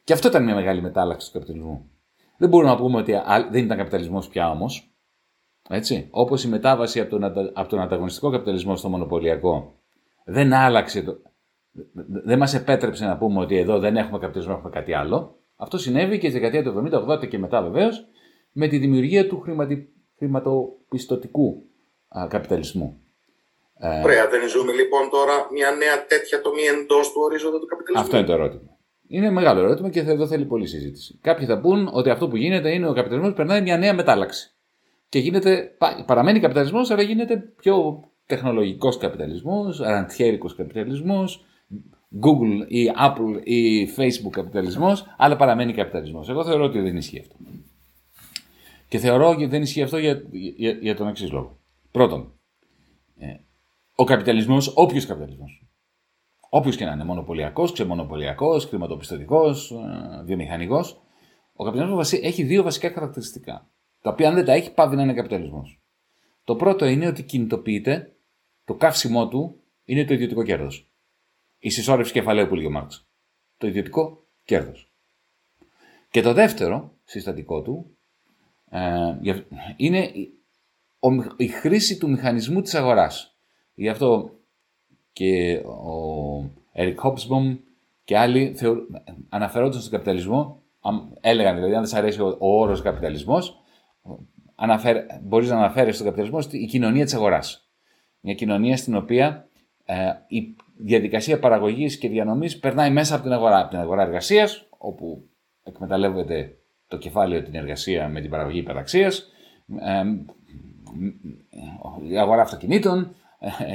[0.03, 1.89] Και αυτό ήταν μια μεγάλη μετάλλαξη του καπιταλισμού.
[2.37, 4.91] Δεν μπορούμε να πούμε ότι α- δεν ήταν καπιταλισμός πια όμως.
[5.69, 6.07] Έτσι.
[6.11, 9.73] Όπως η μετάβαση από τον, αντα- από τον ανταγωνιστικό καπιταλισμό στο μονοπωλιακό
[10.25, 11.17] δεν άλλαξε, το,
[11.71, 15.35] δε- δεν μας επέτρεψε να πούμε ότι εδώ δεν έχουμε καπιταλισμό, έχουμε κάτι άλλο.
[15.55, 16.89] Αυτό συνέβη και στη δεκαετία του
[17.21, 18.05] 70-80 και μετά βεβαίως
[18.51, 21.63] με τη δημιουργία του χρηματι, χρηματοπιστωτικού
[22.07, 23.01] α, καπιταλισμού.
[24.03, 28.03] Ωραία, δεν ζούμε λοιπόν τώρα μια νέα τέτοια τομή εντός του ορίζοντα του καπιταλισμού.
[28.05, 28.69] Αυτό είναι το ερώτημα.
[29.07, 31.19] Είναι μεγάλο ερώτημα και εδώ θέλει πολλή συζήτηση.
[31.21, 34.51] Κάποιοι θα πούν ότι αυτό που γίνεται είναι ο καπιταλισμός περνάει μια νέα μετάλλαξη.
[35.09, 41.45] Και γίνεται, πα- παραμένει καπιταλισμός, αλλά γίνεται πιο τεχνολογικός καπιταλισμός, ραντιέρικος καπιταλισμός,
[42.21, 46.29] Google ή Apple ή Facebook καπιταλισμός, αλλά παραμένει καπιταλισμός.
[46.29, 47.35] Εγώ θεωρώ ότι δεν ισχύει αυτό.
[48.87, 51.57] Και θεωρώ ότι δεν ισχύει αυτό για, για, για τον εξής λόγο.
[51.91, 52.36] Πρώτον, ε,
[53.99, 55.65] ο καπιταλισμός, όποιος καπιταλισμός,
[56.49, 59.73] όποιος και να είναι, μονοπωλιακός, ξεμονοπωλιακός, χρηματοπιστωτικός,
[60.25, 61.01] βιομηχανικός,
[61.53, 63.69] ο καπιταλισμός έχει δύο βασικά χαρακτηριστικά.
[64.01, 65.79] Τα οποία αν δεν τα έχει, πάβει να είναι καπιταλισμός.
[66.43, 68.15] Το πρώτο είναι ότι κινητοποιείται,
[68.65, 70.89] το καύσιμό του είναι το ιδιωτικό κέρδος.
[71.59, 73.07] Η συσσόρευση κεφαλαίου που λέγει ο Μάρξ.
[73.57, 74.91] Το ιδιωτικό κέρδος.
[76.11, 77.97] Και το δεύτερο συστατικό του
[78.69, 79.45] ε, για-
[79.77, 80.33] είναι η,
[80.99, 83.36] ο μηχ- η χρήση του μηχανισμού της αγοράς.
[83.79, 84.29] Γι' αυτό
[85.13, 87.57] και ο Ερικ Χόψμπομ
[88.03, 88.75] και άλλοι θεω...
[89.29, 93.61] αναφερόντουσαν στον καπιταλισμό, αμ- έλεγαν δηλαδή αν δεν σας αρέσει ο, ο όρος καπιταλισμός,
[94.55, 94.97] αναφέρ...
[95.21, 97.69] μπορείς να αναφέρεις στον καπιταλισμό στη- η κοινωνία της αγοράς.
[98.19, 99.47] Μια κοινωνία στην οποία
[99.85, 99.95] ε,
[100.27, 103.59] η διαδικασία παραγωγής και διανομής περνάει μέσα από την αγορά.
[103.59, 105.29] Από την αγορά εργασίας, όπου
[105.63, 109.27] εκμεταλλεύεται το κεφάλαιο την εργασία με την παραγωγή υπεραξίας,
[109.79, 110.03] ε,
[112.09, 113.07] η αγορά αυτοκινήτων, ε,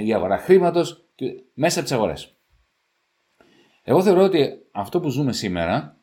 [0.04, 2.36] η αγορά χρήματος, και μέσα από τις αγορές.
[3.82, 5.96] Εγώ θεωρώ ότι αυτό που ζούμε σήμερα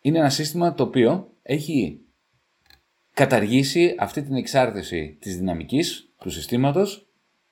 [0.00, 2.00] είναι ένα σύστημα το οποίο έχει
[3.12, 7.06] καταργήσει αυτή την εξάρτηση της δυναμικής του συστήματος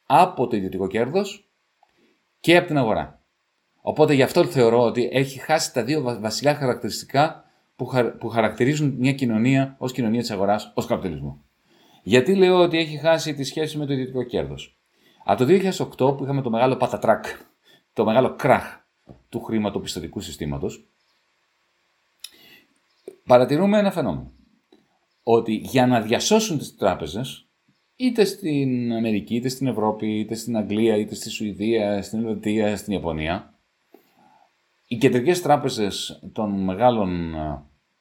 [0.07, 1.51] από το ιδιωτικό κέρδος
[2.41, 3.23] και από την αγορά.
[3.81, 7.45] Οπότε γι' αυτό θεωρώ ότι έχει χάσει τα δύο βα- βασικά χαρακτηριστικά
[7.77, 11.45] που, χαρ- που χαρακτηρίζουν μια κοινωνία ως κοινωνία της αγοράς, ως καπιταλισμό.
[12.03, 14.79] Γιατί λέω ότι έχει χάσει τη σχέση με το ιδιωτικό κέρδος.
[15.25, 15.53] Από το
[16.09, 17.25] 2008 που είχαμε το μεγάλο πατατράκ,
[17.93, 18.79] το μεγάλο κράχ
[19.29, 20.89] του χρηματοπιστωτικού συστήματος,
[23.27, 24.33] παρατηρούμε ένα φαινόμενο.
[25.23, 27.49] Ότι για να διασώσουν τις τράπεζες,
[27.97, 32.93] είτε στην Αμερική, είτε στην Ευρώπη, είτε στην Αγγλία, είτε στη Σουηδία, στην Ελβετία, στην
[32.93, 33.55] Ιαπωνία,
[34.87, 37.35] οι κεντρικές τράπεζες των μεγάλων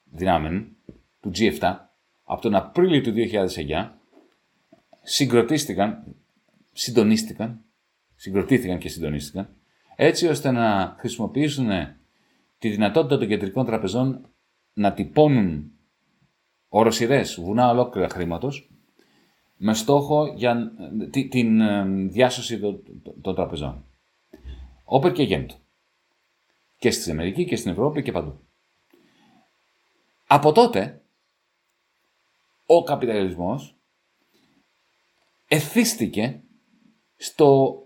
[0.04, 0.76] δυνάμεων,
[1.20, 1.76] του G7,
[2.32, 3.90] από τον Απρίλιο του 2009,
[5.02, 6.16] συγκροτίστηκαν,
[6.72, 7.62] συντονίστηκαν,
[8.16, 9.50] συγκροτήθηκαν και συντονίστηκαν,
[9.96, 11.70] έτσι ώστε να χρησιμοποιήσουν
[12.60, 14.28] τη δυνατότητα των κεντρικών τραπεζών
[14.74, 15.72] να τυπώνουν
[16.70, 18.70] οροσυρές, βουνά ολόκληρα χρήματος,
[19.58, 20.72] με στόχο για
[21.30, 22.60] την ε, διάσωση
[23.22, 23.86] των τραπεζών.
[24.84, 25.56] Όπερ και γέντο.
[26.78, 28.40] Και στην Αμερική και στην Ευρώπη και παντού.
[30.28, 31.02] Από τότε,
[32.72, 33.76] ο καπιταλισμός
[35.48, 36.42] εθίστηκε
[37.16, 37.80] στο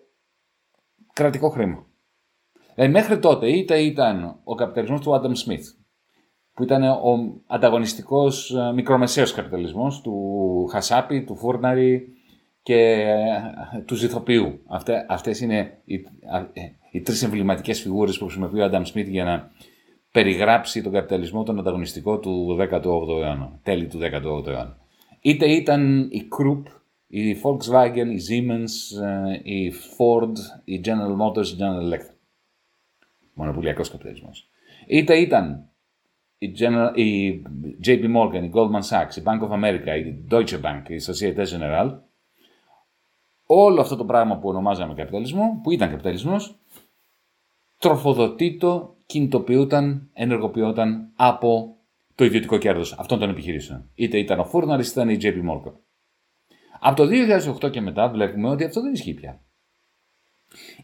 [1.13, 1.85] κρατικό χρήμα.
[2.75, 5.69] Δηλαδή μέχρι τότε είτε ήταν ο καπιταλισμός του Άνταμ Σμιθ,
[6.53, 12.07] που ήταν ο ανταγωνιστικός ε, μικρομεσαίος καπιταλισμός του Χασάπη, του Φούρναρη
[12.63, 12.79] και
[13.73, 14.59] ε, του Ζηθοποιού.
[14.67, 15.95] Αυτέ, αυτές είναι οι,
[16.53, 19.51] ε, οι τρεις εμβληματικές φιγούρες που χρησιμοποιεί ο Άνταμ Σμιθ για να
[20.13, 24.77] περιγράψει τον καπιταλισμό τον ανταγωνιστικό του 18ου αιώνα, τέλη του 18ου αιώνα.
[25.21, 26.63] Είτε ήταν η Krupp,
[27.07, 29.03] η Volkswagen, η Siemens,
[29.43, 32.15] η Ford, η General Motors, η General Electric.
[33.33, 34.49] Μονοπουλιακός καπιταλισμός.
[34.87, 35.69] Είτε ήταν
[36.37, 37.41] η, General, η
[37.85, 41.97] JP Morgan, η Goldman Sachs, η Bank of America, η Deutsche Bank, η Societe Generale,
[43.45, 46.55] όλο αυτό το πράγμα που ονομάζαμε καπιταλισμό, που ήταν καπιταλισμός,
[47.77, 51.77] τροφοδοτήτο, κινητοποιούταν, ενεργοποιούταν από
[52.15, 53.89] το ιδιωτικό κέρδος αυτών των επιχειρήσεων.
[53.95, 55.73] Είτε ήταν ο Φούρναρης, είτε ήταν η JP Morgan.
[56.79, 57.07] Από το
[57.65, 59.41] 2008 και μετά βλέπουμε ότι αυτό δεν ισχύει πια.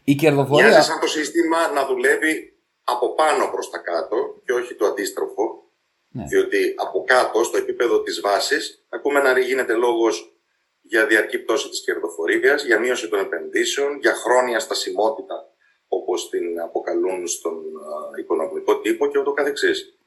[0.04, 0.68] Η κερδοφορία...
[0.68, 5.44] Μοιάζει σαν το σύστημα να δουλεύει από πάνω προς τα κάτω και όχι το αντίστροφο.
[6.08, 6.24] Ναι.
[6.24, 10.34] Διότι από κάτω, στο επίπεδο της βάσης, ακούμε να γίνεται λόγος
[10.80, 15.49] για διαρκή πτώση της κερδοφορίας, για μείωση των επενδύσεων, για χρόνια στασιμότητα,
[15.92, 17.58] όπως την αποκαλούν στον
[18.20, 19.98] οικονομικό τύπο και ούτω καθεξής.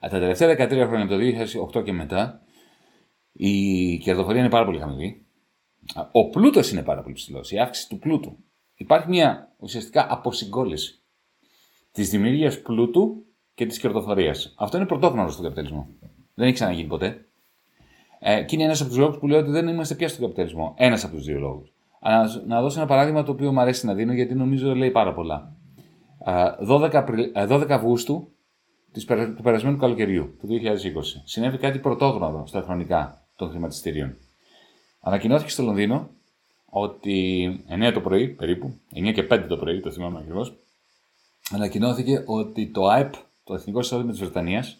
[0.00, 2.42] Τα τελευταία 13 χρόνια, από το 2008 και μετά,
[3.32, 3.52] η
[3.98, 5.26] κερδοφορία είναι πάρα πολύ χαμηλή.
[6.12, 8.36] Ο πλούτος είναι πάρα πολύ ψηλός, η αύξηση του πλούτου.
[8.74, 11.02] Υπάρχει μια ουσιαστικά αποσυγκόλληση
[11.92, 13.24] της δημιουργίας πλούτου
[13.54, 14.54] και της κερδοφορίας.
[14.58, 15.88] Αυτό είναι πρωτόχρονο στον καπιταλισμό.
[16.34, 17.24] Δεν έχει ξαναγίνει ποτέ.
[18.18, 20.74] Ε, και είναι ένας από τους λόγους που λέω ότι δεν είμαστε πια στον καπιταλισμό.
[20.78, 21.72] Ένας από τους δύο λόγους.
[22.46, 25.56] Να δώσω ένα παράδειγμα το οποίο μου αρέσει να δίνω γιατί νομίζω λέει πάρα πολλά.
[26.26, 27.04] 12,
[27.48, 28.32] 12 Αυγούστου
[28.92, 29.04] του
[29.42, 30.60] περασμένου καλοκαιριού του 2020
[31.24, 34.16] συνέβη κάτι πρωτόγνωρο στα χρονικά των χρηματιστήριων.
[35.00, 36.10] Ανακοινώθηκε στο Λονδίνο
[36.64, 40.56] ότι 9 το πρωί, περίπου, 9 και 5 το πρωί, το θυμάμαι ακριβώς,
[41.50, 44.78] ανακοινώθηκε ότι το ΑΕΠ, το Εθνικό Εισόδημα της Βρετανίας,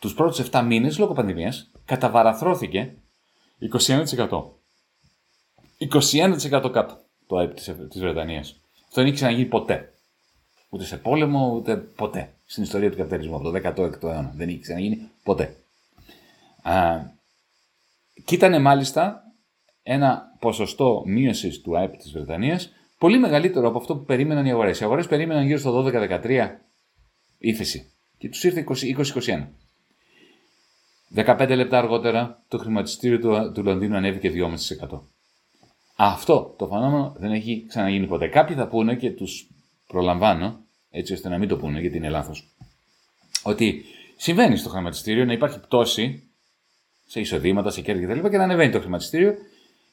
[0.00, 2.94] τους πρώτους 7 μήνες, λόγω πανδημίας, καταβαραθρώθηκε
[3.58, 4.61] 21%.
[5.90, 8.60] 21% κάτω το ΑΕΠ της, της Βρετανίας.
[8.84, 9.92] Αυτό δεν έχει ξαναγίνει ποτέ.
[10.68, 12.32] Ούτε σε πόλεμο, ούτε ποτέ.
[12.46, 14.32] Στην ιστορία του καπιταλισμού, από το 16ο αιώνα.
[14.36, 15.56] Δεν έχει ξαναγίνει ποτέ.
[16.62, 17.00] Α,
[18.24, 19.22] και ήταν μάλιστα
[19.82, 24.80] ένα ποσοστό μείωσης του ΑΕΠ της Βρετανίας πολύ μεγαλύτερο από αυτό που περίμεναν οι αγορές.
[24.80, 26.48] Οι αγορές περίμεναν γύρω στο 12-13
[27.38, 28.64] ύφεση και τους ήρθε
[29.14, 29.46] 20-21.
[31.14, 35.00] 15 λεπτά αργότερα το χρηματιστήριο του, του Λονδίνου ανέβηκε 2,5%.
[35.96, 38.28] Αυτό το φαινόμενο δεν έχει ξαναγίνει ποτέ.
[38.28, 39.50] Κάποιοι θα πούνε και τους
[39.86, 40.58] προλαμβάνω,
[40.90, 42.48] έτσι ώστε να μην το πούνε γιατί είναι λάθος,
[43.42, 43.84] ότι
[44.16, 46.22] συμβαίνει στο χρηματιστήριο να υπάρχει πτώση
[47.06, 48.28] σε εισοδήματα, σε κέρδη κτλ.
[48.28, 49.34] και να ανεβαίνει το χρηματιστήριο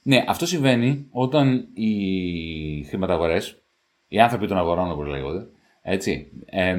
[0.03, 3.62] ναι, αυτό συμβαίνει όταν οι χρηματαγορές,
[4.07, 5.45] οι άνθρωποι των αγορών όπως λέγονται,
[5.81, 6.75] έτσι, ε,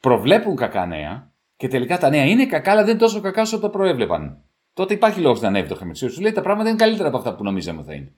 [0.00, 3.58] προβλέπουν κακά νέα και τελικά τα νέα είναι κακά, αλλά δεν είναι τόσο κακά όσο
[3.58, 4.44] το προέβλεπαν.
[4.74, 6.14] Τότε υπάρχει λόγος να ανέβει το χρηματιστήριο.
[6.14, 8.12] Σου λέει τα πράγματα είναι καλύτερα από αυτά που νομίζαμε θα είναι.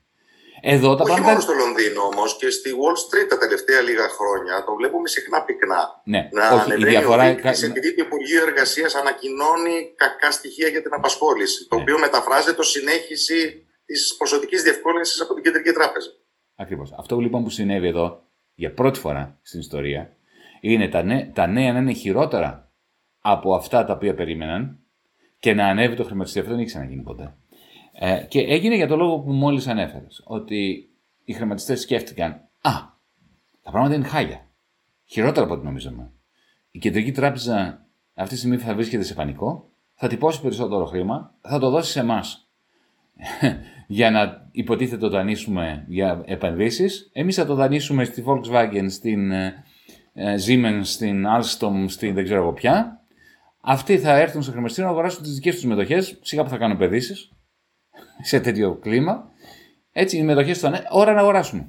[0.65, 1.29] Εδώ τα Όχι πράγματα...
[1.29, 5.37] μόνο στο Λονδίνο όμως και στη Wall Street τα τελευταία λίγα χρόνια το βλέπουμε συχνά
[5.47, 5.81] πυκνά.
[6.03, 7.23] Ναι, να όχι, ανεβαίνει η διαφορά...
[7.23, 11.59] ο δείκτης, επειδή το Υπουργείο Εργασίας ανακοινώνει κακά στοιχεία για την απασχόληση.
[11.61, 11.67] Ναι.
[11.71, 16.09] Το οποίο μεταφράζεται ως συνέχιση της ποσοτικής διευκόλυνσης από την Κεντρική Τράπεζα.
[16.55, 16.93] Ακριβώς.
[16.97, 20.15] Αυτό λοιπόν που συνέβη εδώ για πρώτη φορά στην ιστορία
[20.61, 22.71] είναι τα, νέα, τα νέα να είναι χειρότερα
[23.19, 24.79] από αυτά τα οποία περίμεναν
[25.39, 26.47] και να ανέβει το χρηματιστήριο.
[26.47, 27.35] Αυτό δεν έχει ξαναγίνει ποτέ.
[27.95, 30.21] Ε, και έγινε για το λόγο που μόλις ανέφερες.
[30.25, 30.89] Ότι
[31.23, 32.31] οι χρηματιστές σκέφτηκαν,
[32.61, 32.71] Α,
[33.61, 34.47] τα πράγματα είναι χάλια.
[35.05, 36.11] Χειρότερα από ό,τι νομίζαμε.
[36.71, 41.59] Η κεντρική τράπεζα αυτή τη στιγμή θα βρίσκεται σε πανικό, θα τυπώσει περισσότερο χρήμα, θα
[41.59, 42.49] το δώσει σε εμάς
[43.87, 47.09] για να υποτίθεται το δανείσουμε για επενδύσεις.
[47.13, 49.63] Εμείς θα το δανείσουμε στη Volkswagen, στην ε,
[50.13, 53.01] ε, Siemens, στην Alstom, στην δεν ξέρω εγώ ποια.
[53.61, 56.75] Αυτοί θα έρθουν στο χρηματιστήριο να αγοράσουν τις δικές τους μετοχές, σιγά που θα κάνουν
[56.75, 57.32] επενδύσεις.
[58.21, 59.31] Σε τέτοιο κλίμα.
[59.91, 61.67] Έτσι, οι μετοχές του ώρα να αγοράσουμε.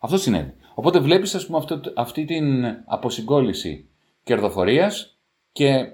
[0.00, 0.54] Αυτό συνέβη.
[0.74, 3.88] Οπότε βλέπεις, ας πούμε, αυτό, αυτή την αποσυγκόλληση
[4.22, 5.18] κερδοφορίας
[5.52, 5.92] και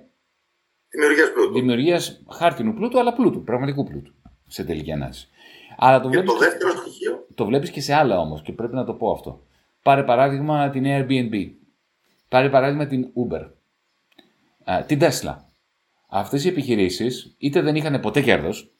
[0.88, 1.52] Δημιουργίας πλούτου.
[1.52, 4.12] δημιουργίας χάρτινου πλούτου, αλλά πλούτου, πραγματικού πλούτου.
[4.46, 5.28] Σε τελική ανάλυση.
[5.76, 8.74] Αλλά το Και βλέπεις, το δεύτερο στοιχείο, το βλέπεις και σε άλλα όμως και πρέπει
[8.74, 9.42] να το πω αυτό.
[9.82, 11.50] Πάρε παράδειγμα την Airbnb.
[12.28, 13.50] Πάρε παράδειγμα την Uber.
[14.64, 15.36] Α, την Tesla.
[16.08, 18.72] Αυτές οι επιχειρήσεις είτε δεν είχαν ποτέ κέρδος,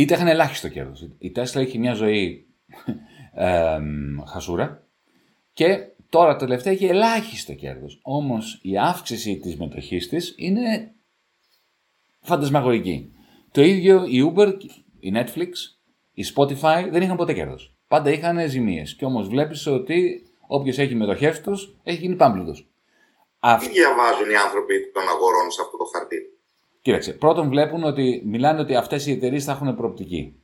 [0.00, 1.08] είτε είχαν ελάχιστο κέρδος.
[1.18, 2.46] Η Tesla έχει μια ζωή
[3.34, 3.78] ε,
[4.32, 4.86] χασούρα
[5.52, 5.78] και
[6.08, 8.00] τώρα τελευταία έχει ελάχιστο κέρδος.
[8.02, 10.92] Όμως η αύξηση της μετοχής της είναι
[12.20, 13.12] φαντασμαγορική.
[13.52, 14.52] Το ίδιο η Uber,
[15.00, 15.50] η Netflix,
[16.12, 17.74] η Spotify δεν είχαν ποτέ κέρδος.
[17.88, 18.94] Πάντα είχαν ζημίες.
[18.94, 22.58] Και όμως βλέπεις ότι όποιος έχει μετοχές τους έχει γίνει πάμπλουτος.
[22.58, 22.66] τι
[23.38, 26.39] Αυτό, διαβάζουν οι άνθρωποι των αγορών σε αυτό το χαρτί;
[26.82, 30.34] Κοίταξε, πρώτον βλέπουν ότι μιλάνε ότι αυτές οι εταιρείες θα έχουν προοπτική.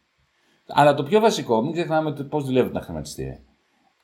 [0.66, 3.40] Αλλά το πιο βασικό, μην ξεχνάμε το πώς δουλεύουν τα χρηματιστήρια.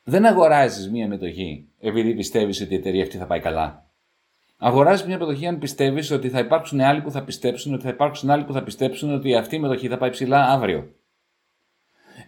[0.03, 3.91] Δεν αγοράζεις μία μετοχή επειδή πιστεύεις ότι η εταιρεία αυτή θα πάει καλά.
[4.57, 8.29] Αγοράζεις μια μετοχή αν πιστεύεις ότι θα υπάρξουν άλλοι που θα πιστέψουν, ότι θα υπάρξουν
[8.29, 10.89] άλλοι που θα πιστέψουν ότι αυτή η μετοχή θα πάει ψηλά αύριο.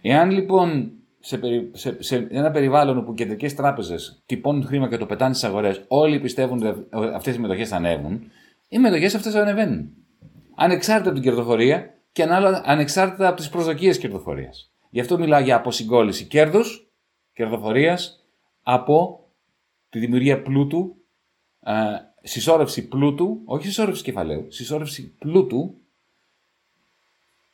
[0.02, 5.06] Εάν λοιπόν σε, περι- σε, σε ένα περιβάλλον όπου κεντρικές τράπεζες τυπώνουν χρήμα και το
[5.06, 8.30] πετάνε στις αγορές, όλοι πιστεύουν ότι αυτές οι μετοχές θα ανέβουν,
[8.68, 9.90] οι μετοχές αυτές θα ανεβαίνουν.
[10.54, 14.70] Ανεξάρτητα από την κερδοφορία και ανάλογα- ανεξάρτητα από τις προσδοκίες κερδοφορίας.
[14.90, 16.90] Γι' αυτό μιλάω για αποσυγκόλληση κέρδους,
[17.32, 18.24] κερδοφορίας
[18.62, 19.24] από
[19.88, 20.96] τη δημιουργία πλούτου,
[21.60, 21.72] ε,
[22.22, 25.74] συσσόρευση πλούτου, όχι συσσόρευση κεφαλαίου, συσσόρευση πλούτου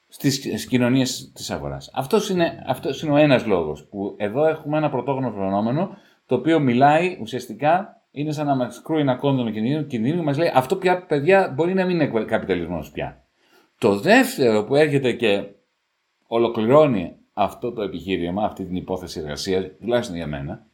[0.09, 1.91] στις κοινωνίες της αγοράς.
[1.95, 5.97] Αυτός είναι, αυτός είναι ο ένας λόγος που εδώ έχουμε ένα πρωτόγνωρο φαινόμενο
[6.27, 10.39] το οποίο μιλάει ουσιαστικά είναι σαν να μας κρούει ένα κόνδυνο κινδύνου, κινδύνου και μας
[10.39, 13.27] λέει αυτό πια παιδιά μπορεί να μην είναι καπιταλισμός πια.
[13.79, 15.45] Το δεύτερο που έρχεται και
[16.27, 20.67] ολοκληρώνει αυτό το επιχείρημα, αυτή την υπόθεση εργασίας, τουλάχιστον για μένα,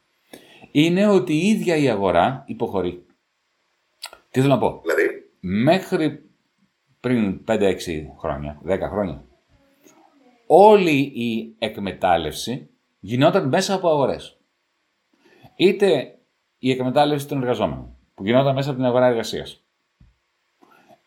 [0.72, 3.06] είναι ότι η ίδια η αγορά υποχωρεί.
[4.30, 6.30] Τι θέλω να πω; Δηλαδή, Μέχρι
[7.00, 7.74] πριν 5-6
[8.18, 9.24] χρόνια, 10 χρόνια,
[10.46, 12.70] όλη η εκμετάλλευση
[13.00, 14.40] γινόταν μέσα από αγορές.
[15.56, 16.17] Είτε
[16.58, 19.62] η εκμετάλλευση των εργαζόμενων, που γινόταν μέσα από την αγορά εργασίας.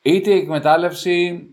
[0.01, 1.45] Είτε η εκμετάλλευση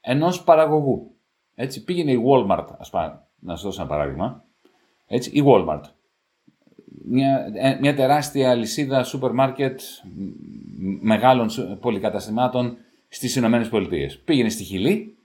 [0.00, 1.10] ενός παραγωγού.
[1.54, 4.44] Έτσι, πήγαινε η Walmart, ας πούμε, να σας δώσω ένα παράδειγμα.
[5.06, 5.82] Έτσι, η Walmart.
[7.06, 9.80] Μια, ε, μια τεράστια λυσίδα σούπερ μάρκετ
[10.78, 12.76] μ, μεγάλων σου- πολυκαταστημάτων
[13.08, 14.18] στις Ηνωμένες Πολιτείες.
[14.18, 15.16] Πήγαινε στη Χιλή,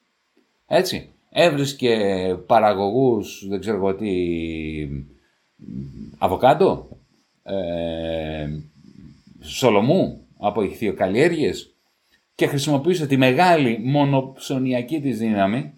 [0.67, 1.97] έτσι, έβρισκε
[2.45, 4.09] παραγωγούς, δεν ξέρω εγώ τι,
[5.55, 6.87] μ, αβοκάντο,
[7.49, 8.47] ε,
[9.41, 11.73] σολομού από ηχθειοκαλλιέργειες
[12.35, 15.73] και χρησιμοποιούσε τη μεγάλη μονοψωνιακή της δύναμη,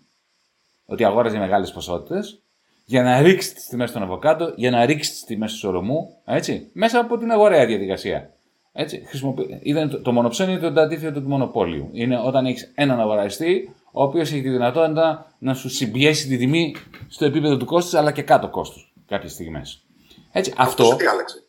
[0.86, 2.41] ότι αγόραζε μεγάλες ποσότητες,
[2.86, 6.69] για να ρίξει τις τιμές των αβοκάντο, για να ρίξει τις τιμές του σολομού, έτσι,
[6.74, 8.34] μέσα από την αγοραία διαδικασία.
[8.74, 9.59] Έτσι, χρησιμοποιεί...
[9.61, 11.89] Είδαν το, το μονοψώνιο είναι το αντίθετο του μονοπόλιου.
[11.91, 16.76] Είναι όταν έχεις έναν αγοραστή, ο οποίος έχει τη δυνατότητα να σου συμπιέσει τη τιμή
[17.07, 19.84] στο επίπεδο του κόστους, αλλά και κάτω κόστους κάποιες στιγμές.
[20.32, 20.84] Έτσι, αυτό...
[20.84, 21.43] αυτό τι άλλαξε.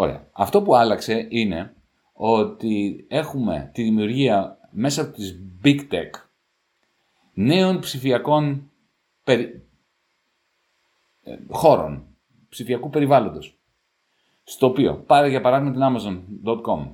[0.00, 0.28] Ωραία.
[0.32, 1.74] Αυτό που άλλαξε είναι
[2.12, 6.10] ότι έχουμε τη δημιουργία μέσα από τις big tech
[7.34, 8.70] νέων ψηφιακών
[9.24, 9.68] περι...
[11.22, 12.06] ε, χώρων,
[12.48, 13.58] ψηφιακού περιβάλλοντος.
[14.44, 15.82] Στο οποίο, πάρε για παράδειγμα την
[16.44, 16.88] Amazon.com.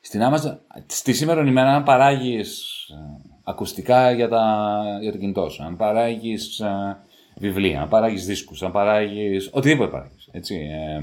[0.00, 5.62] Στην Amazon, στη σήμερα ημέρα, αν παράγεις ε, ακουστικά για, τα, για το κινητό σου,
[5.62, 6.98] αν παράγεις ε,
[7.36, 11.00] βιβλία, αν παράγεις δίσκους, αν παράγεις οτιδήποτε παράγεις, έτσι, ε,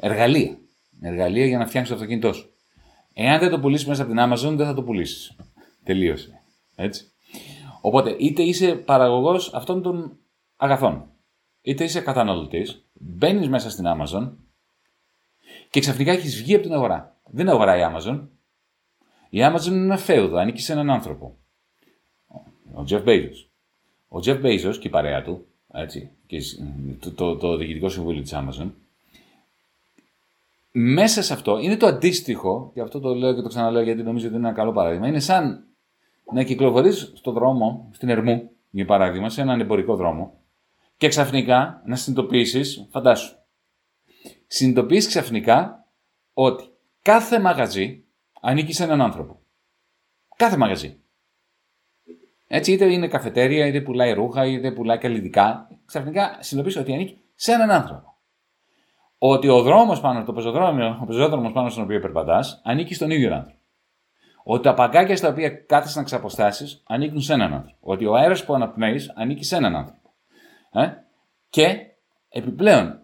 [0.00, 0.58] εργαλεία.
[1.00, 2.54] Εργαλεία για να φτιάξεις το αυτοκίνητό σου.
[3.12, 5.36] Εάν δεν το πουλήσεις μέσα από την Amazon, δεν θα το πουλήσεις.
[5.84, 6.42] Τελείωσε.
[6.76, 7.04] Έτσι.
[7.80, 10.18] Οπότε, είτε είσαι παραγωγός αυτών των
[10.56, 11.10] αγαθών,
[11.62, 14.32] είτε είσαι καταναλωτής, μπαίνεις μέσα στην Amazon
[15.70, 17.20] και ξαφνικά έχεις βγει από την αγορά.
[17.24, 18.28] Δεν είναι αγορά η Amazon.
[19.30, 21.36] Η Amazon είναι ένα φέουδο, ανήκει σε έναν άνθρωπο.
[22.74, 23.48] Ο Jeff Bezos.
[24.08, 26.38] Ο Jeff Bezos και η παρέα του, έτσι, και
[27.00, 28.70] το, το, το διοικητικό συμβούλιο της Amazon,
[30.70, 34.26] μέσα σε αυτό είναι το αντίστοιχο, και αυτό το λέω και το ξαναλέω γιατί νομίζω
[34.26, 35.64] ότι είναι ένα καλό παράδειγμα, είναι σαν
[36.32, 40.34] να κυκλοφορείς στον δρόμο, στην Ερμού, για παράδειγμα, σε έναν εμπορικό δρόμο,
[40.96, 43.36] και ξαφνικά να συνειδητοποιήσεις, φαντάσου,
[44.46, 45.86] συνειδητοποιείς ξαφνικά
[46.32, 46.64] ότι
[47.02, 48.04] κάθε μαγαζί
[48.40, 49.40] ανήκει σε έναν άνθρωπο.
[50.36, 51.00] Κάθε μαγαζί.
[52.46, 55.68] Έτσι, είτε είναι καφετέρια, είτε πουλάει ρούχα, είτε πουλάει καλλιτικά.
[55.84, 58.09] Ξαφνικά συνειδητοποιείς ότι ανήκει σε έναν άνθρωπο.
[59.22, 63.34] Ότι ο δρόμος πάνω, το πεζοδρόμιο, ο πεζόδρομος πάνω στον οποίο περπατάς, ανήκει στον ίδιο
[63.34, 63.58] άνθρωπο.
[64.42, 67.76] Ότι τα παγκάκια στα οποία κάθεσαι να ξαποστάσεις ανήκουν σε έναν άνθρωπο.
[67.80, 70.12] Ότι ο αέρας που αναπνέεις ανήκει σε έναν άνθρωπο.
[70.72, 70.92] Ε;
[71.48, 71.76] Και
[72.28, 73.00] επιπλέον,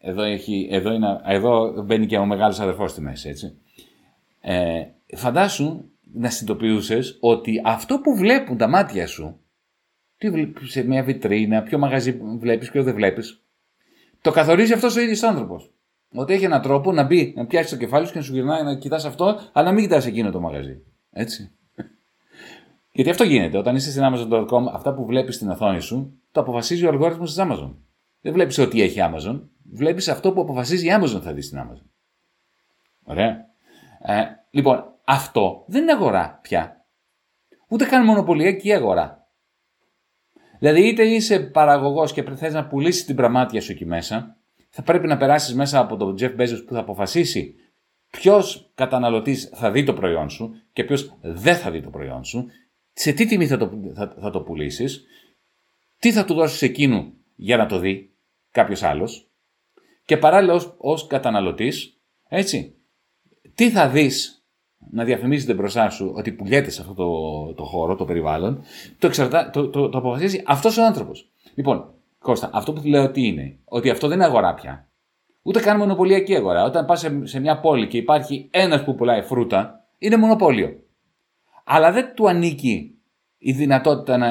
[0.00, 3.58] εδώ, έχει, εδώ, είναι, εδώ μπαίνει και ο μεγάλος αδερφός στη μέση, έτσι.
[4.40, 4.84] Ε,
[5.16, 9.40] φαντάσου να συνειδητοποιούσες ότι αυτό που βλέπουν τα μάτια σου,
[10.16, 13.43] τι βλέπεις σε μια βιτρίνα, ποιο μαγαζί βλέπεις, ποιο δεν βλέπεις,
[14.24, 15.72] το καθορίζει αυτός ο ίδιος άνθρωπος.
[16.14, 18.62] Ότι έχει έναν τρόπο να μπει, να πιάσει το κεφάλι σου και να σου γυρνάει
[18.62, 20.82] να κοιτάς αυτό, αλλά να μην κοιτάς εκείνο το μαγαζί.
[21.10, 21.50] Έτσι.
[22.94, 23.58] Γιατί αυτό γίνεται.
[23.58, 27.44] Όταν είσαι στην Amazon.com, αυτά που βλέπεις στην οθόνη σου, το αποφασίζει ο αλγόριθμος της
[27.44, 27.74] Amazon.
[28.20, 29.40] Δεν βλέπεις ό,τι έχει Amazon.
[29.72, 31.86] Βλέπεις αυτό που αποφασίζει η Amazon θα δει στην Amazon.
[33.02, 33.28] Ωραία.
[34.02, 36.86] Ε, λοιπόν, αυτό δεν είναι αγορά πια.
[37.68, 39.23] Ούτε καν μονοπωλιακή αγορά.
[40.64, 44.36] Δηλαδή, είτε είσαι παραγωγός και θες να πουλήσεις την πραμάτια σου εκεί μέσα,
[44.70, 47.54] θα πρέπει να περάσεις μέσα από τον Jeff Bezos που θα αποφασίσει
[48.10, 52.46] ποιος καταναλωτής θα δει το προϊόν σου και ποιος δεν θα δει το προϊόν σου,
[52.92, 55.04] σε τι τιμή θα το, θα, θα το πουλήσεις,
[55.98, 58.10] τι θα του δώσεις εκείνου για να το δει
[58.50, 59.28] κάποιος άλλος
[60.04, 62.74] και παράλληλα ως καταναλωτής, έτσι,
[63.54, 64.43] τι θα δεις
[64.90, 68.62] να διαφημίζεται μπροστά σου ότι πουλιέται σε αυτό το, το χώρο, το περιβάλλον,
[68.98, 71.30] το, εξαρτά, το, το, το αποφασίζει αυτός ο άνθρωπος.
[71.54, 74.88] Λοιπόν, Κώστα, αυτό που λέω τι είναι, ότι αυτό δεν είναι αγορά πια.
[75.42, 76.64] Ούτε καν μονοπωλιακή αγορά.
[76.64, 80.76] Όταν πας σε, σε, μια πόλη και υπάρχει ένας που πουλάει φρούτα, είναι μονοπόλιο.
[81.64, 82.98] Αλλά δεν του ανήκει
[83.38, 84.28] η δυνατότητα να,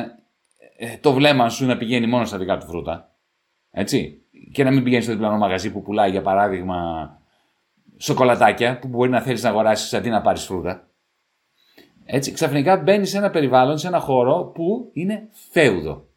[0.77, 3.15] ε, το βλέμμα σου να πηγαίνει μόνο στα δικά του φρούτα.
[3.71, 4.21] Έτσι.
[4.51, 7.09] Και να μην πηγαίνεις στο διπλανό μαγαζί που πουλάει, για παράδειγμα,
[7.97, 10.87] σοκολατάκια που μπορεί να θέλεις να αγοράσεις αντί να πάρεις φρούτα.
[12.05, 16.07] Έτσι, ξαφνικά μπαίνεις σε ένα περιβάλλον, σε ένα χώρο που είναι φέουδο.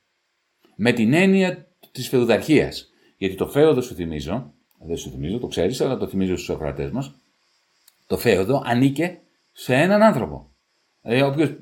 [0.77, 2.91] Με την έννοια της φεουδαρχίας.
[3.17, 6.91] Γιατί το φέουδο σου θυμίζω, δεν σου θυμίζω, το ξέρεις, αλλά το θυμίζω στους ακροατές
[6.91, 7.15] μας.
[8.07, 9.19] Το φέουδο ανήκε
[9.53, 10.51] σε έναν άνθρωπο.
[11.03, 11.57] Δηλαδή, όποιο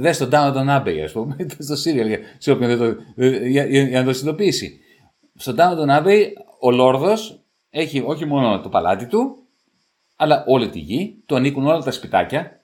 [0.00, 3.02] δεν στον Downton Abbey, ας πούμε, στο Σύριαλ, σε όποιον δεν το.
[3.46, 4.80] Για, για, για να το συνειδητοποιήσει.
[5.34, 6.24] Στον Downton Abbey,
[6.60, 7.40] ο Λόρδος
[7.70, 9.36] έχει όχι μόνο το παλάτι του,
[10.20, 12.60] αλλά όλη τη γη, του ανήκουν όλα τα σπιτάκια.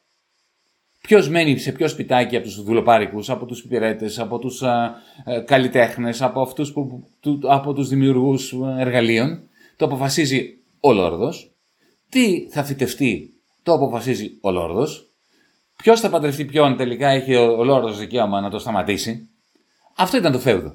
[1.00, 6.22] Ποιος μένει σε ποιο σπιτάκι από τους δουλοπάρικου, από τους υπηρέτες, από τους ε, καλλιτέχνες,
[6.22, 9.40] από αυτούς που, του, από τους δημιουργούς εργαλείων,
[9.76, 11.50] το αποφασίζει ο Λόρδος.
[12.08, 15.08] Τι θα φυτευτεί, το αποφασίζει ο Λόρδος.
[15.76, 19.28] Ποιος θα παντρευτεί ποιον, τελικά έχει ο, ο Λόρδος δικαίωμα να το σταματήσει.
[19.96, 20.74] Αυτό ήταν το φέουδο.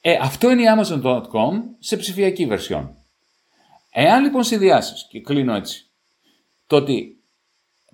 [0.00, 2.97] Ε, αυτό είναι η Amazon.com σε ψηφιακή βερσιόν.
[4.00, 5.90] Εάν λοιπόν συνδυάσεις, και κλείνω έτσι,
[6.66, 7.22] το ότι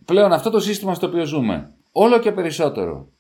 [0.05, 3.13] πλέον αυτό το σύστημα στο οποίο ζούμε, όλο και περισσότερο,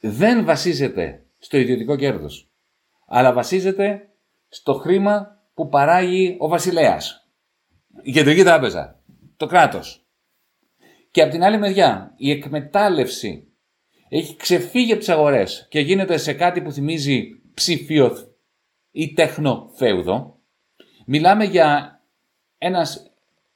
[0.00, 2.48] δεν βασίζεται στο ιδιωτικό κέρδος,
[3.06, 4.08] αλλά βασίζεται
[4.48, 7.28] στο χρήμα που παράγει ο βασιλέας,
[8.02, 9.00] η κεντρική τράπεζα,
[9.36, 10.06] το κράτος.
[11.10, 13.52] Και από την άλλη μεριά, η εκμετάλλευση
[14.08, 18.16] έχει ξεφύγει από τις αγορές και γίνεται σε κάτι που θυμίζει ψηφίο
[18.90, 20.33] ή τέχνο φέουδο,
[21.04, 22.00] Μιλάμε για
[22.58, 22.86] ένα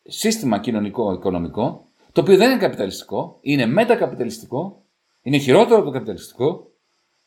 [0.05, 4.82] σύστημα κοινωνικό-οικονομικό, το οποίο δεν είναι καπιταλιστικό, είναι μετακαπιταλιστικό,
[5.22, 6.70] είναι χειρότερο από το καπιταλιστικό,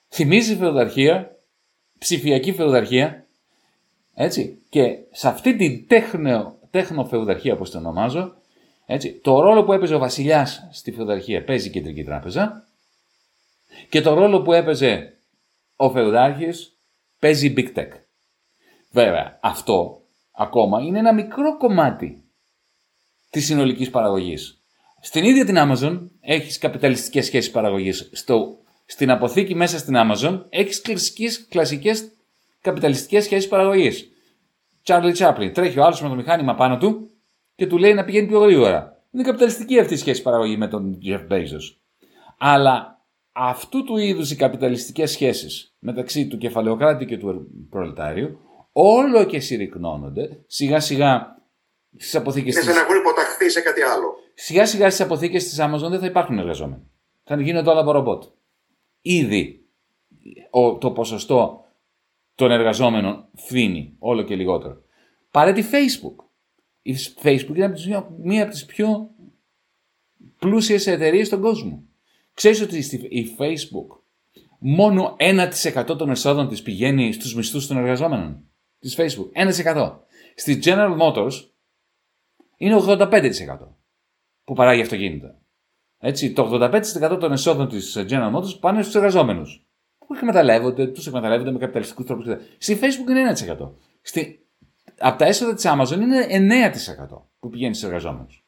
[0.10, 1.36] θυμίζει φεουδαρχία,
[1.98, 3.26] ψηφιακή φεουδαρχία,
[4.14, 4.62] έτσι.
[4.70, 8.36] Και σε αυτή την τέχνο, τέχνο-φεουδαρχία, όπως την ονομάζω,
[8.86, 12.68] έτσι, το ρόλο που έπαιζε ο βασιλιάς στη φεουδαρχία παίζει η Κεντρική Τράπεζα
[13.90, 15.18] και το ρόλο που έπαιζε
[15.76, 16.78] ο φεουδάρχης
[17.20, 17.90] παίζει η Big Tech.
[18.92, 20.01] Βέβαια, αυτό
[20.42, 22.24] ακόμα είναι ένα μικρό κομμάτι
[23.30, 24.62] της συνολικής παραγωγής.
[25.02, 28.10] Στην ίδια την Amazon έχεις καπιταλιστικές σχέσεις παραγωγής.
[28.14, 32.12] Στο, στην αποθήκη μέσα στην Amazon έχεις κλασικές, κλασικές
[32.62, 34.10] καπιταλιστικές σχέσεις παραγωγής.
[34.86, 37.10] Charlie Chaplin τρέχει ο άλλος με το μηχάνημα πάνω του
[37.56, 39.04] και του λέει να πηγαίνει πιο γρήγορα.
[39.12, 41.76] Είναι καπιταλιστική αυτή η σχέση παραγωγή με τον Jeff Bezos.
[42.38, 48.40] Αλλά αυτού του είδους οι καπιταλιστικές σχέσεις μεταξύ του κεφαλαιοκράτη και του προλετάριου
[48.72, 50.44] όλο και συρρυκνώνονται.
[50.48, 51.42] Σιγά σιγά
[51.98, 52.54] στις αποθήκες.
[52.56, 54.16] Είναι σαν να έχουν υποταχθεί σε κάτι άλλο.
[54.34, 56.84] Σιγά σιγά στις αποθήκες της Amazon δεν θα υπάρχουν εργαζόμενοι.
[57.24, 58.24] Θα γίνονται όλα από ρομπότ.
[59.02, 59.66] Ήδη
[60.80, 61.66] το ποσοστό
[62.36, 64.82] των εργαζόμενων φθήνει όλο και λιγότερο.
[65.32, 66.24] Πάρε τη Facebook.
[66.82, 67.74] Η Facebook είναι
[68.18, 69.10] μία από τις πιο
[70.40, 71.84] πλούσιες εταιρείες στον κόσμο.
[72.34, 72.78] Ξέρεις ότι
[73.10, 74.00] η Facebook
[74.60, 78.51] μόνο 1% των εσόδων της πηγαίνει στους μισθούς των εργαζόμενων;
[78.82, 79.30] Της Facebook.
[79.76, 79.92] 1%.
[80.36, 81.32] Στη General Motors
[82.58, 83.58] είναι 85%
[84.44, 85.36] που παράγει αυτοκίνητα.
[85.98, 89.66] Έτσι, το 85% των εσόδων της General Motors πάνε στους εργαζόμενους.
[89.98, 92.26] Που εκμεταλλεύονται, τους εκμεταλλεύονται με καπιταλιστικούς τρόπους.
[92.58, 93.72] Στη Facebook είναι 1%.
[94.02, 94.46] Στη...
[95.00, 96.72] Από τα έσοδα της Amazon είναι
[97.10, 98.46] 9% που πηγαίνει στους εργαζόμενους.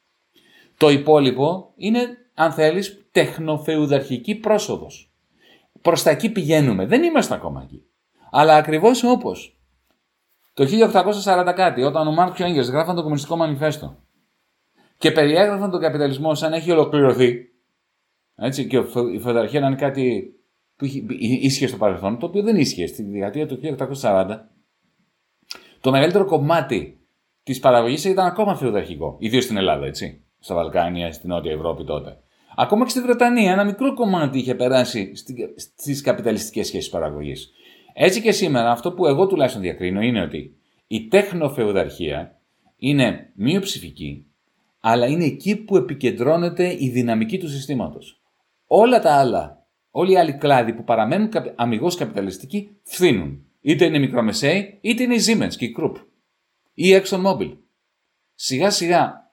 [0.76, 2.00] Το υπόλοιπο είναι,
[2.34, 5.12] αν θέλεις, τεχνοφεουδαρχική πρόσοδος.
[5.80, 6.86] Προς τα εκεί πηγαίνουμε.
[6.86, 7.84] Δεν είμαστε ακόμα εκεί.
[8.30, 9.58] Αλλά ακριβώς όπως
[10.54, 10.64] το
[11.24, 13.96] 1840 κάτι, όταν ο Μάρκ Έγγελς γράφαν το Κομμουνιστικό Μανιφέστο
[14.98, 17.36] και περιέγραφαν τον καπιταλισμό σαν έχει ολοκληρωθεί,
[18.34, 18.76] έτσι, και
[19.14, 20.34] η φεουδαρχία να είναι κάτι
[20.76, 20.84] που
[21.18, 23.60] ίσχυε στο παρελθόν, το οποίο δεν ίσχυε στη δεκαετία του
[24.00, 24.38] 1840,
[25.80, 26.98] το μεγαλύτερο κομμάτι
[27.42, 29.16] της παραγωγής ήταν ακόμα φεουδαρχικό.
[29.18, 30.24] Ιδίως στην Ελλάδα, έτσι.
[30.38, 32.18] Στα Βαλκάνια, στην Νότια Ευρώπη τότε.
[32.56, 35.12] Ακόμα και στη Βρετανία, ένα μικρό κομμάτι είχε περάσει
[35.56, 37.52] στις καπιταλιστικές σχέσεις παραγωγής.
[37.96, 42.40] Έτσι και σήμερα, αυτό που εγώ τουλάχιστον διακρίνω είναι ότι η τέχνοφεουδαρχία
[42.76, 44.26] είναι μειοψηφική,
[44.80, 48.20] αλλά είναι εκεί που επικεντρώνεται η δυναμική του συστήματος.
[48.66, 53.46] Όλα τα άλλα, όλοι οι άλλοι κλάδοι που παραμένουν αμυγός καπιταλιστικοί φθήνουν.
[53.60, 55.94] Είτε είναι μικρομεσαίοι, είτε είναι η Siemens και η Krupp
[56.74, 57.56] ή η ExxonMobil.
[58.34, 59.32] Σιγά σιγά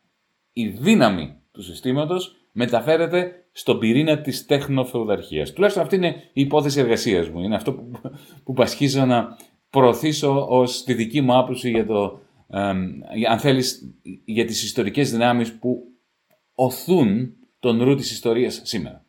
[0.53, 5.53] η δύναμη του συστήματος μεταφέρεται στον πυρήνα της τεχνοφεουδαρχίας.
[5.53, 7.39] Τουλάχιστον αυτή είναι η υπόθεση εργασίας μου.
[7.39, 7.91] Είναι αυτό που,
[8.43, 9.37] που πασχίζω να
[9.69, 12.21] προωθήσω ως τη δική μου άποψη για το,
[13.29, 13.95] αν θέλεις,
[14.25, 15.83] για τις ιστορικές δυνάμεις που
[16.55, 19.05] οθούν τον ρου της ιστορίας σήμερα.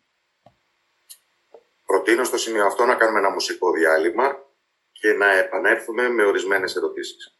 [1.86, 4.24] Προτείνω στο σημείο αυτό να κάνουμε ένα μουσικό διάλειμμα
[4.92, 7.36] και να επανέλθουμε με ορισμένες ερωτήσεις.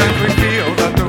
[0.00, 0.99] strength we feel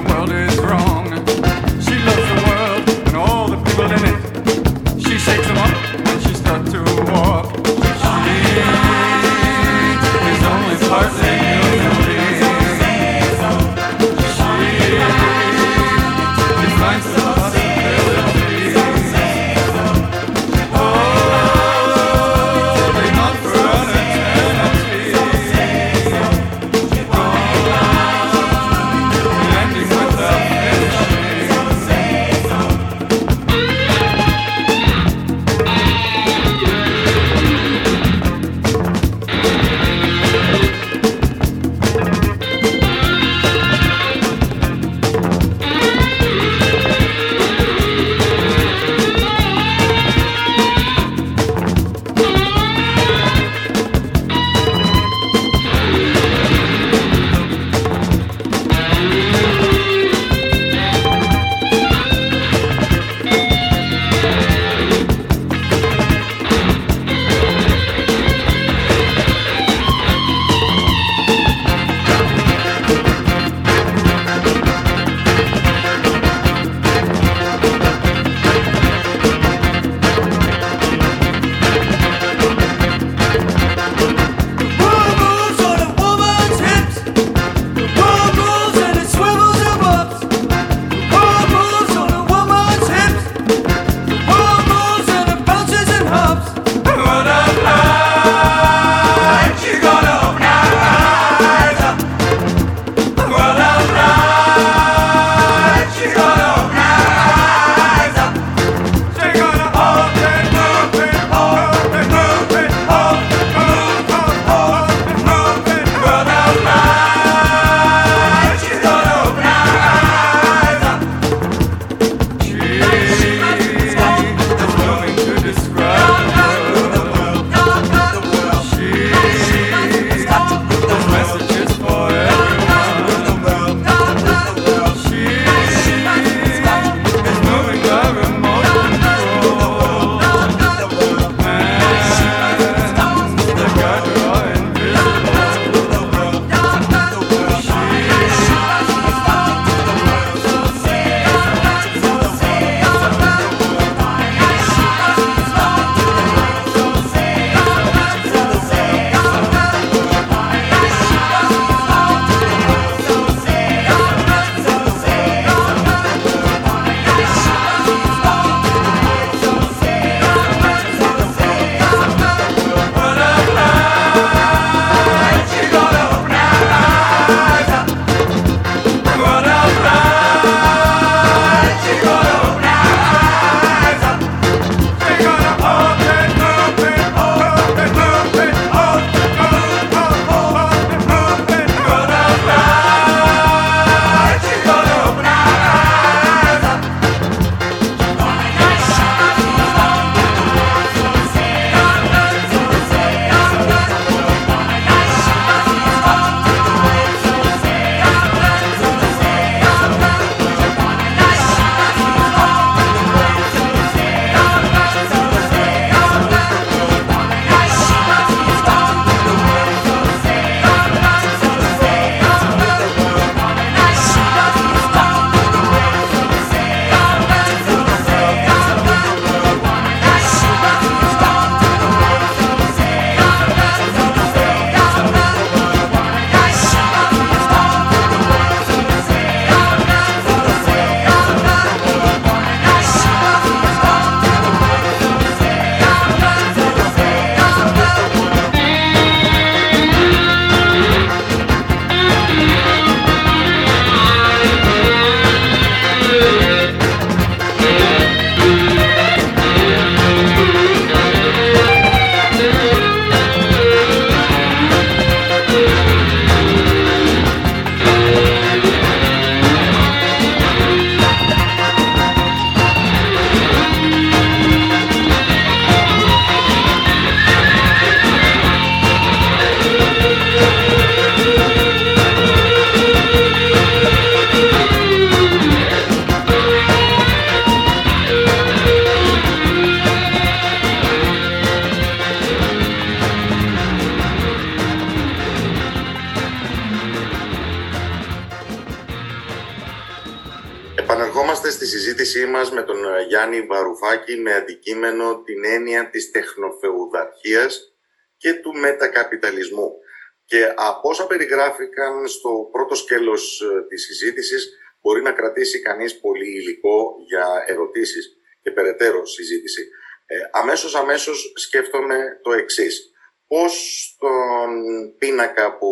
[311.33, 316.95] από όσα περιγράφηκαν στο πρώτο σκέλος ε, της συζήτησης μπορεί να κρατήσει κανείς πολύ υλικό
[317.07, 319.69] για ερωτήσεις και περαιτέρω συζήτηση.
[320.05, 322.91] Ε, αμέσως αμέσως σκέφτομαι το εξής.
[323.27, 323.53] Πώς
[323.93, 324.49] στον
[324.97, 325.71] πίνακα που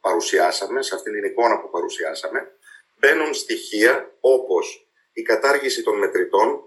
[0.00, 2.52] παρουσιάσαμε, σε αυτήν την εικόνα που παρουσιάσαμε,
[2.98, 6.62] μπαίνουν στοιχεία όπως η κατάργηση των μετρητών,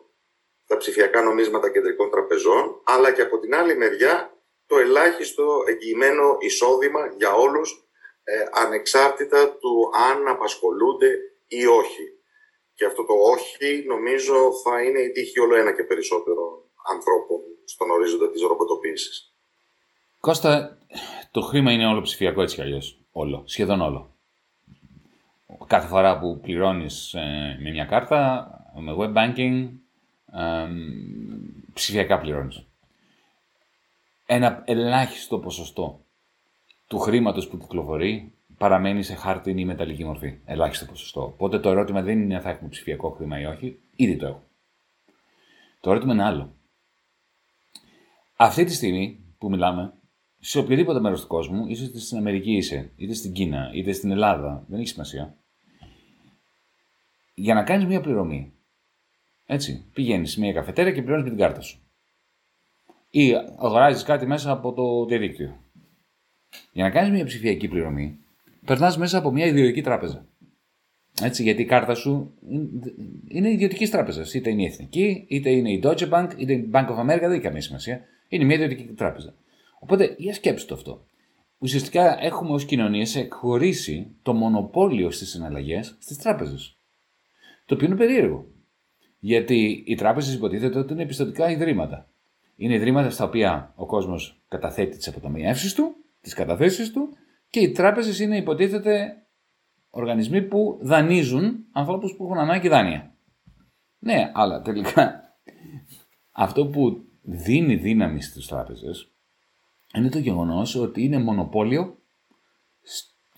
[0.68, 4.34] τα ψηφιακά νομίσματα κεντρικών τραπεζών, αλλά και από την άλλη μεριά
[4.68, 7.91] το ελάχιστο εγγυημένο εισόδημα για όλους,
[8.24, 11.12] ε, ανεξάρτητα του αν απασχολούνται
[11.48, 12.06] ή όχι.
[12.74, 16.44] Και αυτό το όχι νομίζω θα είναι η τύχη όλο ένα και περισσότερο
[16.92, 19.36] ανθρώπων στον ορίζοντα της ρομποτοποίησης.
[20.20, 20.78] Κώστα,
[21.32, 23.06] το χρήμα είναι όλο ψηφιακό έτσι κι αλλιώς.
[23.12, 24.16] Όλο, σχεδόν όλο.
[25.68, 29.70] Κάθε φορά που πληρώνεις ε, με μια κάρτα, με web banking,
[30.34, 30.68] ε,
[31.74, 32.66] ψηφιακά πληρώνεις.
[34.26, 36.06] Ένα ελάχιστο ποσοστό
[36.92, 40.40] του χρήματος που κυκλοφορεί παραμένει σε χάρτη ή μεταλλική μορφή.
[40.46, 41.22] Ελάχιστο ποσοστό.
[41.22, 43.80] Οπότε το ερώτημα δεν είναι αν θα έχουμε ψηφιακό χρήμα ή όχι.
[43.96, 44.44] Ήδη το έχουμε.
[45.80, 46.56] Το ερώτημα είναι άλλο.
[48.36, 49.94] Αυτή τη στιγμή που μιλάμε,
[50.40, 54.66] σε οποιοδήποτε μέρος του κόσμου, είτε στην Αμερική είσαι, είτε στην Κίνα, είτε στην Ελλάδα,
[54.68, 55.36] δεν έχει σημασία.
[57.34, 58.54] Για να κάνεις μια πληρωμή,
[59.46, 61.80] έτσι, πηγαίνεις σε μια καφετέρια και πληρώνεις με την κάρτα σου.
[63.10, 65.61] Ή αγοράζεις κάτι μέσα από το διαδίκτυο.
[66.72, 68.18] Για να κάνεις μια ψηφιακή πληρωμή,
[68.66, 70.26] περνάς μέσα από μια ιδιωτική τράπεζα.
[71.22, 72.34] Έτσι, γιατί η κάρτα σου
[73.28, 74.34] είναι ιδιωτικής τράπεζας.
[74.34, 77.32] Είτε είναι η εθνική, είτε είναι η Deutsche Bank, είτε η Bank of America, δεν
[77.32, 78.02] έχει καμία σημασία.
[78.28, 79.34] Είναι μια ιδιωτική τράπεζα.
[79.80, 81.06] Οπότε, για σκέψτε το αυτό.
[81.58, 86.78] Ουσιαστικά έχουμε ως κοινωνίες εκχωρήσει το μονοπόλιο στις συναλλαγές στις τράπεζες.
[87.66, 88.46] Το οποίο είναι περίεργο.
[89.20, 92.10] Γιατί οι τράπεζε υποτίθεται ότι είναι επιστοτικά ιδρύματα.
[92.56, 97.18] Είναι ιδρύματα στα οποία ο κόσμος καταθέτει τις αποταμιεύσεις του, τις καταθέσεις του
[97.50, 99.16] και οι τράπεζες είναι υποτίθεται
[99.90, 103.16] οργανισμοί που δανείζουν ανθρώπους που έχουν ανάγκη δάνεια.
[104.00, 105.22] Ναι, αλλά τελικά
[106.32, 109.12] αυτό που δίνει δύναμη στις τράπεζες
[109.96, 111.98] είναι το γεγονός ότι είναι μονοπόλιο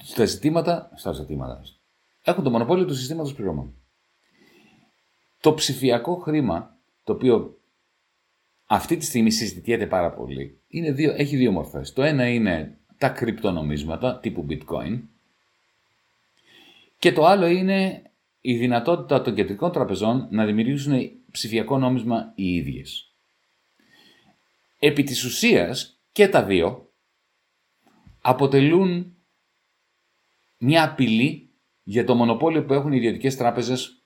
[0.04, 1.62] στα ζητήματα, στα ζητήματα.
[2.24, 3.74] Έχουν το μονοπόλιο του συστήματος πληρώμων.
[5.42, 7.58] Το ψηφιακό χρήμα, το οποίο
[8.74, 11.94] αυτή τη στιγμή συζητιέται πάρα πολύ, είναι δύο, έχει δύο μορφές.
[11.94, 15.00] Το ένα είναι τα κρυπτονομίσματα τύπου bitcoin
[17.00, 18.12] και το άλλο είναι
[18.42, 23.14] η δυνατότητα των κεντρικών τραπεζών να δημιουργήσουν ψηφιακό νόμισμα οι ίδιες.
[24.80, 26.90] Επί της ουσίας και τα δύο
[28.22, 29.16] αποτελούν
[30.58, 31.50] μια απειλή
[31.84, 34.04] για το μονοπόλιο που έχουν οι ιδιωτικές τράπεζες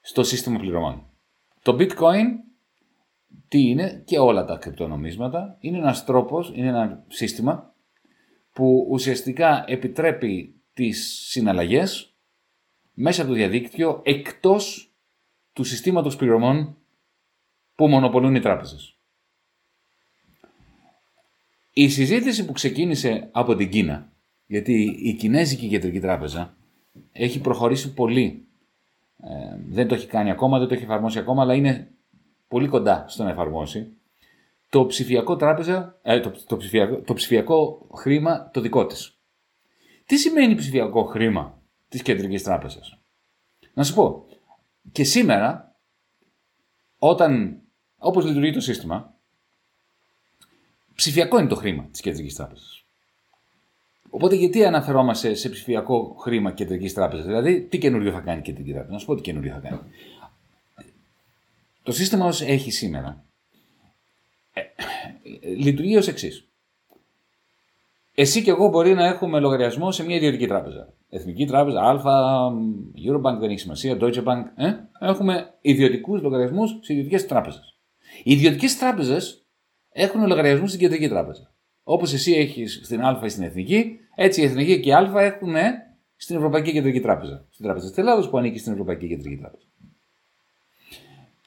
[0.00, 1.06] στο σύστημα πληρωμών.
[1.62, 2.26] Το bitcoin
[3.48, 7.74] τι είναι και όλα τα κρυπτονομίσματα είναι ένας τρόπος, είναι ένα σύστημα
[8.52, 12.14] που ουσιαστικά επιτρέπει τις συναλλαγές
[12.94, 14.92] μέσα από το διαδίκτυο εκτός
[15.52, 16.76] του συστήματος πληρωμών
[17.74, 18.96] που μονοπολούν οι τράπεζες.
[21.72, 24.12] Η συζήτηση που ξεκίνησε από την Κίνα,
[24.46, 26.56] γιατί η Κινέζικη Κεντρική Τράπεζα
[27.12, 28.46] έχει προχωρήσει πολύ.
[29.22, 31.90] Ε, δεν το έχει κάνει ακόμα, δεν το έχει εφαρμόσει ακόμα, αλλά είναι
[32.52, 33.92] πολύ κοντά στο να εφαρμόσει.
[34.68, 39.18] Το ψηφιακό, τράπεζα, ε, το, το, ψηφιακό, το ψηφιακό χρήμα το δικό της.
[40.06, 42.98] Τι σημαίνει ψηφιακό χρήμα της Κεντρικής Τράπεζας;
[43.74, 44.26] Να σου πω,
[44.92, 45.76] και σήμερα,
[46.98, 47.60] όταν,
[47.98, 49.14] όπως λειτουργεί το σύστημα,
[50.94, 52.84] ψηφιακό είναι το χρήμα της Κεντρικής Τράπεζας.
[54.10, 58.72] Οπότε γιατί αναφερόμαστε σε ψηφιακό χρήμα Κεντρικής Τράπεζας, δηλαδή τι καινούριο θα κάνει η Κεντρική
[58.72, 59.80] Τράπεζα; Να σου πω τι καινούριο θα κάνει.
[61.82, 63.24] Το σύστημα όσο έχει σήμερα
[64.52, 64.62] ε,
[65.56, 66.46] λειτουργεί ως εξής.
[68.14, 70.92] Εσύ και εγώ μπορεί να έχουμε λογαριασμό σε μια ιδιωτική τράπεζα.
[71.08, 72.00] Εθνική τράπεζα, Α,
[73.08, 74.42] Eurobank δεν έχει σημασία, Deutsche Bank.
[74.56, 77.78] Ε; Έχουμε ιδιωτικούς λογαριασμούς σε ιδιωτικές τράπεζες.
[78.22, 79.46] Οι ιδιωτικές τράπεζες
[79.92, 81.54] έχουν λογαριασμούς στην κεντρική τράπεζα.
[81.82, 85.54] Όπως εσύ έχεις στην Α ή στην Εθνική, έτσι η Εθνική και η Α έχουν
[86.16, 87.46] στην Ευρωπαϊκή Κεντρική Τράπεζα.
[87.50, 89.66] Στην Τράπεζα της Ελλάδα που ανήκει στην Ευρωπαϊκή Κεντρική Τράπεζα.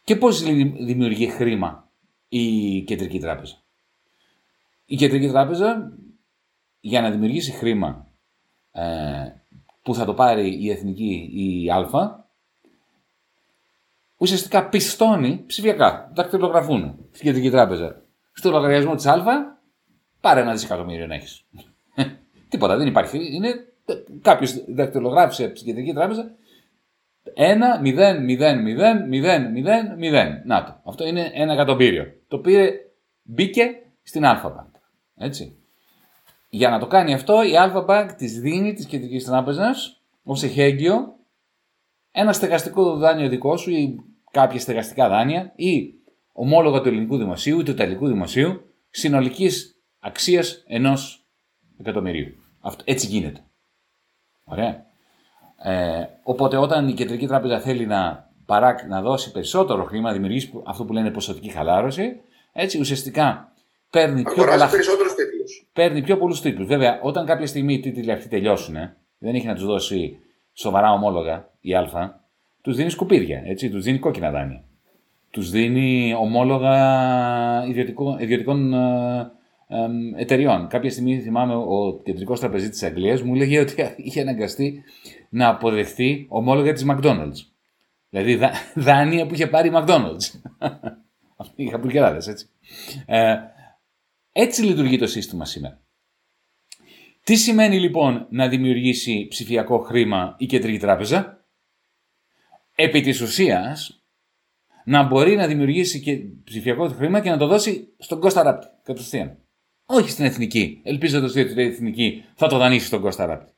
[0.05, 0.41] Και πώς
[0.85, 1.89] δημιουργεί χρήμα
[2.29, 3.55] η Κεντρική Τράπεζα;
[4.85, 5.97] Η Κεντρική Τράπεζα
[6.79, 8.07] για να δημιουργήσει χρήμα
[8.71, 8.83] ε,
[9.81, 12.25] που θα το πάρει η Εθνική ή η Α,
[14.17, 16.11] ουσιαστικά πιστώνει ψηφιακά.
[16.13, 18.01] Δακτυλογραφούν στην Κεντρική Τράπεζα
[18.31, 19.23] στο λογαριασμό της Α,
[20.21, 21.45] πάρε ένα δισεκατομμύριο να έχεις.
[22.49, 23.35] Τίποτα, δεν υπάρχει.
[23.35, 23.53] Είναι
[24.21, 26.35] κάποιος δακτυλογράφησε από την Κεντρική Τράπεζα
[27.33, 30.41] 1, 0, 0, 0, 0, 0, 0.
[30.45, 30.81] Να το.
[30.85, 32.05] Αυτό είναι ένα εκατομμύριο.
[32.27, 32.71] Το πήρε,
[33.23, 33.69] μπήκε
[34.03, 34.71] στην Alphabank.
[35.17, 35.57] Έτσι.
[36.49, 41.15] Για να το κάνει αυτό, η Alphabank της δίνει της κεντρικής τράπεζας ως εχέγγυο
[42.11, 43.99] ένα στεγαστικό δάνειο δικό σου ή
[44.31, 45.93] κάποια στεγαστικά δάνεια ή
[46.31, 51.25] ομόλογα του ελληνικού δημοσίου ή του ιταλικού δημοσίου συνολικής αξίας ενός
[51.79, 52.35] εκατομμυρίου.
[52.61, 53.43] Αυτό, έτσι γίνεται.
[54.43, 54.85] Ωραία.
[55.57, 60.51] Ε, οπότε όταν η κεντρική τράπεζα θέλει να, παρά, να δώσει περισσότερο χρήμα, να δημιουργήσει
[60.65, 62.21] αυτό που λένε ποσοτική χαλάρωση,
[62.53, 63.51] έτσι ουσιαστικά
[63.89, 64.69] παίρνει πιο, πολλά...
[65.73, 66.67] παίρνει πιο πολλούς τίτλους.
[66.67, 68.75] Βέβαια, όταν κάποια στιγμή οι τίτλοι αυτοί τελειώσουν,
[69.17, 70.19] δεν έχει να τους δώσει
[70.53, 72.19] σοβαρά ομόλογα η Α,
[72.61, 74.63] τους δίνει σκουπίδια, έτσι, τους δίνει κόκκινα δάνεια.
[75.29, 76.75] Τους δίνει ομόλογα
[77.67, 79.31] ιδιωτικών, ιδιωτικών ε,
[80.15, 80.67] εταιριών.
[80.67, 83.73] Κάποια στιγμή θυμάμαι ο κεντρικός τραπεζίτης της Αγγλίας μου έλεγε ότι
[84.05, 84.83] είχε αναγκαστεί
[85.29, 87.37] να αποδεχθεί ομόλογα της McDonald's.
[88.09, 88.39] Δηλαδή
[88.75, 90.39] δάνεια που είχε πάρει η McDonald's.
[91.37, 92.49] Αυτοί οι χαπουρκεράδε, έτσι.
[93.05, 93.35] Ε,
[94.31, 95.79] έτσι λειτουργεί το σύστημα σήμερα.
[97.23, 101.45] Τι σημαίνει λοιπόν να δημιουργήσει ψηφιακό χρήμα η κεντρική τράπεζα;
[102.75, 104.03] Επί της ουσίας,
[104.85, 109.37] να μπορεί να δημιουργήσει και ψηφιακό χρήμα και να το δώσει στον Κώστα Ράπτη κατευθείαν.
[109.85, 110.81] Όχι στην εθνική.
[110.83, 113.54] Ελπίζοντα ότι η εθνική θα το δανείσει στον Κώστα Ράπτη.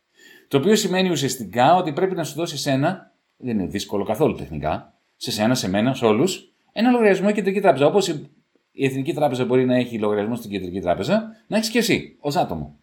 [0.48, 4.94] Το οποίο σημαίνει ουσιαστικά ότι πρέπει να σου δώσει ένα, δεν είναι δύσκολο καθόλου τεχνικά,
[5.16, 7.86] σε σένα, σε μένα, σε όλους, ένα λογαριασμό κεντρική τράπεζα.
[7.86, 8.08] Όπως
[8.72, 12.36] η Εθνική Τράπεζα μπορεί να έχει λογαριασμό στην Κεντρική Τράπεζα, να έχεις και εσύ ως
[12.36, 12.80] άτομο.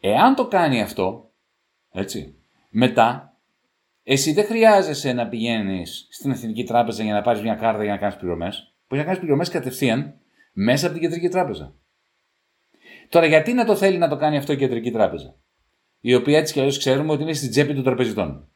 [0.00, 1.30] Εάν το κάνει αυτό,
[1.92, 2.34] έτσι,
[2.68, 3.36] μετά,
[4.02, 7.98] εσύ δεν χρειάζεσαι να πηγαίνεις στην Εθνική Τράπεζα για να πάρεις μια κάρτα για να
[7.98, 8.74] κάνεις πληρωμές.
[8.88, 10.14] Μπορείς να κάνεις πληρωμές κατευθείαν
[10.52, 11.74] μέσα από την Κεντρική Τράπεζα.
[13.08, 15.36] Τώρα, γιατί να το θέλει να το κάνει αυτό η Κεντρική Τράπεζα,
[16.06, 18.48] η οποία έτσι κι αλλιώς ξέρουμε ότι είναι στην τσέπη των τραπεζιτών.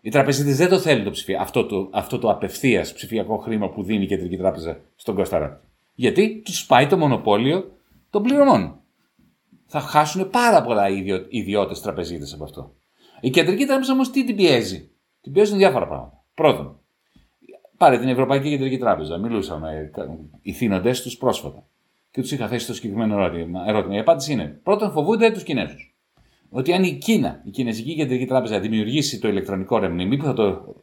[0.00, 3.82] Οι τραπεζίτες δεν το θέλουν το ψηφία, αυτό το, αυτό το απευθείας ψηφιακό χρήμα που
[3.82, 5.60] δίνει η Κεντρική Τράπεζα στον Κωνσταντά.
[5.94, 7.76] Γιατί τους πάει το μονοπόλιο
[8.10, 8.80] των πληρωμών.
[9.66, 10.88] Θα χάσουν πάρα πολλά
[11.28, 12.74] ιδιώτες τραπεζίτες από αυτό.
[13.20, 14.90] Η Κεντρική Τράπεζα όμως τι την πιέζει;
[15.20, 16.24] Την πιέζουν διάφορα πράγματα.
[16.34, 16.80] Πρώτον,
[17.76, 19.18] πάρε την Ευρωπαϊκή Κεντρική Τράπεζα.
[19.18, 19.90] Μιλούσαμε
[20.42, 21.66] οι θύνοντε τους πρόσφατα
[22.10, 23.24] και τους είχα θέσει το συγκεκριμένο
[23.66, 23.96] ερώτημα.
[23.96, 25.95] Η απάντηση είναι: Πρώτον, φοβούνται τους Κινέζους.
[26.50, 30.74] Ότι αν η Κίνα, η Κινέζικη Κεντρική Τράπεζα, δημιουργήσει το ηλεκτρονικό ρεμνήμι, που θα το,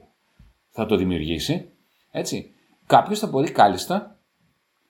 [0.70, 1.70] θα το δημιουργήσει,
[2.12, 2.52] έτσι,
[2.86, 4.20] κάποιος θα μπορεί κάλλιστα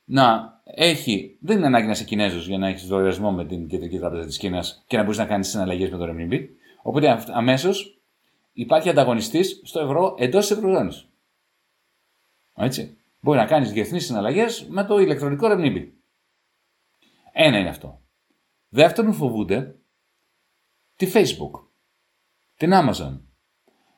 [0.06, 1.38] να έχει.
[1.42, 4.38] Δεν είναι ανάγκη να είσαι Κινέζος για να έχεις λογαριασμό με την Κεντρική Τράπεζα της
[4.38, 6.50] Κίνας και να μπορείς να κάνεις συναλλαγές με το ρεμνήμι.
[6.82, 8.02] Οπότε αμέσως
[8.54, 11.08] υπάρχει ανταγωνιστής στο ευρώ εντός της Ευρωζώνης.
[12.56, 12.98] Έτσι.
[13.20, 15.94] Μπορεί να κάνεις διεθνείς συναλλαγές με το ηλεκτρονικό ρεμνίμπι.
[17.32, 18.00] Ένα είναι αυτό.
[18.70, 19.76] Δεύτερον, φοβούνται
[20.96, 21.62] τη Facebook,
[22.58, 23.20] την Amazon.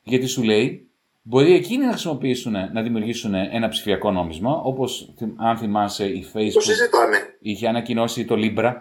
[0.02, 0.90] Γιατί σου λέει,
[1.22, 6.60] μπορεί εκείνοι να χρησιμοποιήσουν, να δημιουργήσουν ένα ψηφιακό νόμισμα, όπως αν θυμάσαι η Facebook
[7.40, 8.74] είχε ανακοινώσει το Libra.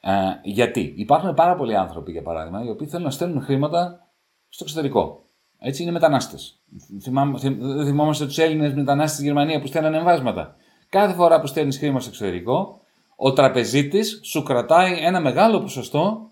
[0.00, 4.08] Ε, γιατί; Υπάρχουν πάρα πολλοί άνθρωποι, για παράδειγμα, οι οποίοι θέλουν να στέλνουν χρήματα
[4.48, 5.24] στο εξωτερικό.
[5.58, 6.62] Έτσι είναι μετανάστες.
[6.88, 10.56] Δεν θυμόμαστε τους Έλληνες μετανάστες στη Γερμανίας που στέλνουν εμβάσματα.
[10.88, 12.80] Κάθε φορά που στέλνεις χρήμα στο εξωτερικό,
[13.16, 16.31] ο τραπεζίτης σου κρατάει ένα μεγάλο ποσοστό,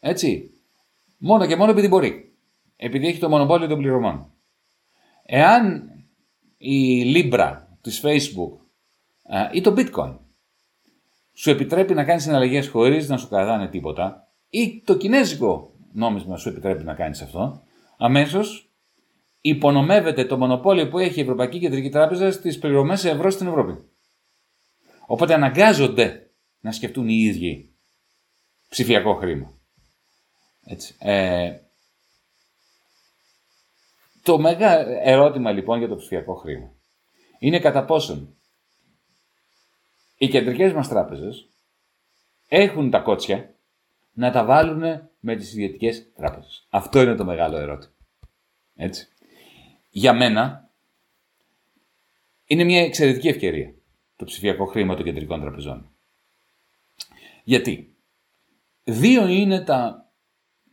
[0.00, 0.50] έτσι,
[1.18, 2.34] μόνο και μόνο επειδή μπορεί.
[2.76, 4.32] Επειδή έχει το μονοπόλιο των πληρωμών.
[5.24, 5.90] Εάν
[6.56, 8.58] η Libra της Facebook
[9.52, 10.18] ή το Bitcoin
[11.32, 16.48] σου επιτρέπει να κάνεις συναλλαγές χωρίς να σου κρατάνε τίποτα ή το κινέζικο νόμισμα σου
[16.48, 17.62] επιτρέπει να κάνεις αυτό,
[17.98, 18.70] αμέσως
[19.40, 23.84] υπονομεύεται το μονοπόλιο που έχει η Ευρωπαϊκή Κεντρική Τράπεζα στις πληρωμές σε ευρώ στην Ευρώπη.
[25.06, 26.30] Οπότε αναγκάζονται
[26.60, 27.74] να σκεφτούν οι ίδιοι
[28.68, 29.59] ψηφιακό χρήμα.
[30.70, 30.94] Έτσι.
[30.98, 31.58] Ε,
[34.22, 36.72] το μεγάλο ερώτημα λοιπόν για το ψηφιακό χρήμα
[37.38, 38.36] είναι κατά πόσον
[40.18, 41.48] οι κεντρικές μας τράπεζες
[42.48, 43.54] έχουν τα κότσια
[44.12, 46.66] να τα βάλουν με τις ιδιωτικές τράπεζες.
[46.70, 47.94] Αυτό είναι το μεγάλο ερώτημα.
[48.74, 49.08] Έτσι.
[49.90, 50.70] Για μένα
[52.44, 53.74] είναι μια εξαιρετική ευκαιρία
[54.16, 55.90] το ψηφιακό χρήμα των κεντρικών τραπεζών.
[57.44, 57.94] Γιατί;
[58.84, 60.09] Δύο είναι τα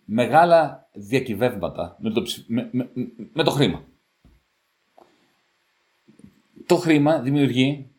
[0.09, 2.23] μεγάλα διακυβεύματα με το,
[3.33, 3.83] με, το χρήμα.
[6.65, 7.91] Το χρήμα δημιουργεί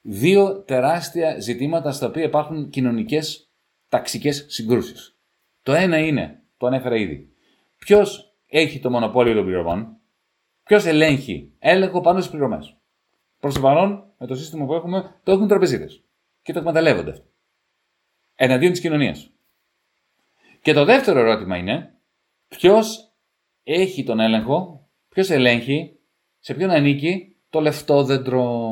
[0.00, 3.50] δύο τεράστια ζητήματα στα οποία υπάρχουν κοινωνικές
[3.88, 5.16] ταξικές συγκρούσεις.
[5.62, 7.32] Το ένα είναι, το ανέφερα ήδη,
[7.78, 9.96] ποιος έχει το μονοπόλιο των πληρωμών,
[10.64, 12.76] ποιος ελέγχει έλεγχο πάνω στις πληρωμές.
[13.40, 16.02] Προς το παρόν, με το σύστημα που έχουμε, το έχουν τραπεζίτες.
[16.42, 17.22] Και το εκμεταλλεύονται.
[18.34, 19.30] Εναντίον της κοινωνίας.
[20.68, 21.94] Και το δεύτερο ερώτημα είναι,
[22.48, 23.12] ποιος
[23.62, 25.98] έχει τον έλεγχο, ποιος ελέγχει,
[26.38, 28.68] σε ποιον ανήκει το λεφτόδεντρο;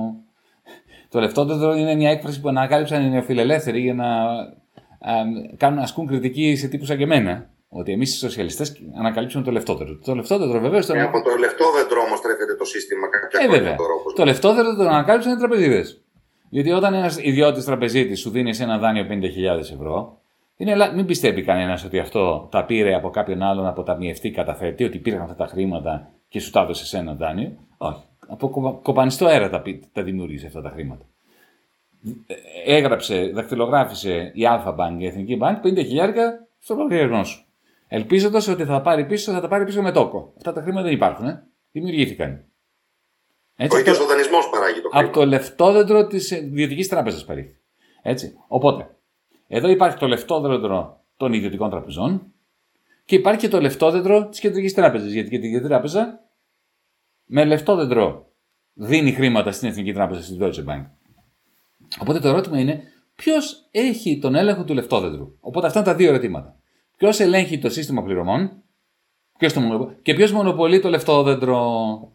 [1.09, 4.07] Το λεφτόδεντρο είναι μια έκφραση που ανακάλυψαν οι νεοφιλελεύθεροι για να
[5.57, 7.51] κάνουν, ασκούν κριτική σε τύπους σαν και εμένα.
[7.69, 9.99] Ότι εμείς οι σοσιαλιστές ανακαλύψουμε το λεφτόδεντρο.
[10.05, 10.87] Το λεφτόδεντρο βεβαίως.
[10.87, 10.95] Το...
[10.95, 13.77] Ε, από το λεφτόδεντρο όμως τρέφεται το σύστημα κάποια ε, βέβαια.
[14.15, 15.85] Το λεφτόδεντρο το ανακάλυψαν οι τραπεζίδε.
[16.49, 20.21] Γιατί όταν ένας ιδιώτης τραπεζίτης σου δίνει ένα δάνειο 50.000 ευρώ,
[20.57, 25.21] είναι, μην πιστεύει κανένας ότι αυτό τα πήρε από κάποιον άλλον αποταμιευτή καταθέτη, ότι πήραν
[25.21, 27.53] αυτά τα χρήματα και σου τα έδωσε σε ένα δάνειο.
[27.77, 28.03] Όχι.
[28.29, 31.05] Από κοπανιστό αέρα τα, τα δημιούργησε αυτά τα χρήματα.
[32.65, 37.45] Έγραψε, δακτυλογράφησε η Αλφα Bank, η Εθνική Bank, 50 χιλιάρικα στο λογαριασμό σου.
[37.89, 40.33] Ελπίζοντας ότι θα πάρει πίσω, θα τα πάρει πίσω με τόκο.
[40.37, 41.27] Αυτά τα χρήματα δεν υπάρχουν.
[41.27, 41.47] Ε.
[41.73, 42.45] Δημιουργήθηκαν.
[43.57, 45.05] Έτσι, ο ίδιο ο δανεισμός παράγει το χρήμα.
[45.05, 47.57] Από το λεφτόδεντρο της ιδιωτικής τράπεζας παρήχθη.
[48.03, 48.35] Έτσι.
[48.49, 48.96] Οπότε,
[49.47, 52.33] εδώ υπάρχει το λεφτόδεντρο των ιδιωτικών τραπεζών
[53.05, 55.11] και υπάρχει και το λεφτόδεντρο της κεντρικής τράπεζας.
[55.11, 56.21] Γιατί η κεντρική τράπεζα
[57.25, 58.27] με λεφτόδεντρο
[58.73, 60.87] δίνει χρήματα στην Εθνική Τράπεζα, στην Deutsche Bank.
[62.01, 62.83] Οπότε το ερώτημα είναι
[63.15, 66.59] ποιος έχει τον έλεγχο του λεφτόδεντρου; Οπότε αυτά είναι τα δύο ερωτήματα.
[66.97, 68.63] Ποιος ελέγχει το σύστημα πληρωμών
[69.39, 72.13] ποιος το και ποιος μονοπολεί το λεφτόδεντρο;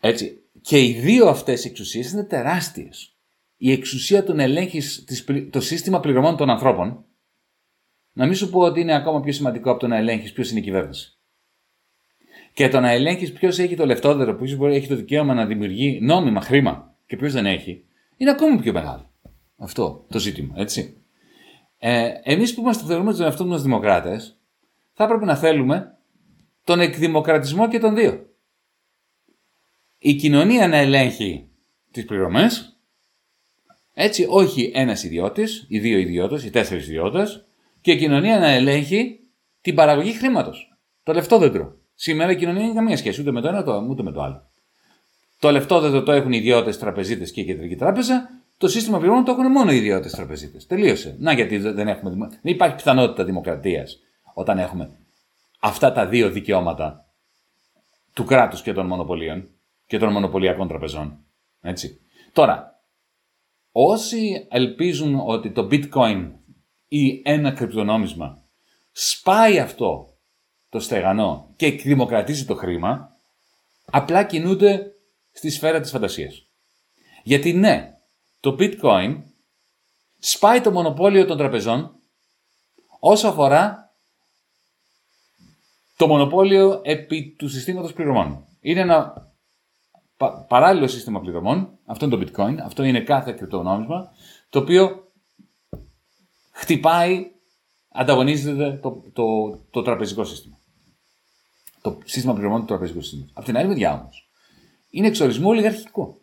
[0.00, 0.40] Έτσι.
[0.60, 3.15] Και οι δύο αυτές εξουσίες είναι τεράστιες.
[3.56, 4.82] Η εξουσία του να ελέγχει
[5.50, 7.04] το σύστημα πληρωμών των ανθρώπων,
[8.12, 10.60] να μην σου πω ότι είναι ακόμα πιο σημαντικό από το να ελέγχεις ποιος είναι
[10.60, 11.18] η κυβέρνηση.
[12.52, 16.40] Και το να ελέγχεις ποιος έχει το λεφτόδερο, ποιος έχει το δικαίωμα να δημιουργεί νόμιμα
[16.40, 17.84] χρήμα και ποιος δεν έχει,
[18.16, 19.10] είναι ακόμα πιο μεγάλο.
[19.56, 21.02] Αυτό το ζήτημα, έτσι.
[21.78, 24.38] Ε, Εμείς που είμαστε θεωρούμε τον εαυτό μας δημοκράτες,
[24.92, 25.98] θα έπρεπε να θέλουμε
[26.64, 28.26] τον εκδημοκρατισμό και των δύο.
[29.98, 31.48] Η κοινωνία να ελέγχει
[31.90, 32.75] τις πληρωμές,
[33.98, 37.44] έτσι, όχι ένας ιδιώτης, οι δύο ιδιώτες, οι τέσσερις ιδιώτες,
[37.80, 39.20] και η κοινωνία να ελέγχει
[39.60, 40.78] την παραγωγή χρήματος.
[41.02, 41.76] Το λεφτόδεντρο.
[41.94, 44.50] Σήμερα η κοινωνία δεν έχει καμία σχέση ούτε με το ένα ούτε με το άλλο.
[45.38, 48.30] Το λεφτόδεντρο το έχουν οι ιδιώτες τραπεζίτες και η κεντρική τράπεζα.
[48.58, 50.66] Το σύστημα πληρωμών το έχουν μόνο οι ιδιώτες τραπεζίτες.
[50.66, 51.16] Τελείωσε.
[51.18, 52.10] Να γιατί δεν έχουμε.
[52.16, 53.98] Δεν υπάρχει πιθανότητα δημοκρατίας
[54.34, 54.90] όταν έχουμε
[55.60, 57.06] αυτά τα δύο δικαιώματα
[58.12, 59.48] του κράτους και των μονοπωλίων
[59.86, 61.18] και των μονοπωλιακών τραπεζών.
[61.60, 62.00] Έτσι.
[62.32, 62.75] Τώρα,
[63.78, 66.30] όσοι ελπίζουν ότι το bitcoin
[66.88, 68.42] ή ένα κρυπτονόμισμα
[68.92, 70.08] σπάει αυτό
[70.68, 73.16] το στεγανό και εκδημοκρατίζει το χρήμα,
[73.84, 74.92] απλά κινούνται
[75.32, 76.46] στη σφαίρα της φαντασίας.
[77.22, 77.92] Γιατί ναι,
[78.40, 79.22] το bitcoin
[80.18, 81.94] σπάει το μονοπόλιο των τραπεζών
[83.00, 83.94] όσο αφορά
[85.96, 88.44] το μονοπόλιο επί του συστήματος πληρωμών.
[88.60, 89.25] Είναι ένα
[90.48, 94.12] παράλληλο σύστημα πληρωμών, αυτό είναι το bitcoin, αυτό είναι κάθε κρυπτονόμισμα,
[94.50, 95.12] το οποίο
[96.52, 97.30] χτυπάει,
[97.88, 99.24] ανταγωνίζεται το, το,
[99.70, 100.58] το τραπεζικό σύστημα.
[101.82, 103.26] Το σύστημα πληρωμών του τραπεζικού σύστημα.
[103.32, 104.30] Από την άλλη μεριά όμως,
[104.90, 106.20] είναι εξορισμό ολιγαρχικό.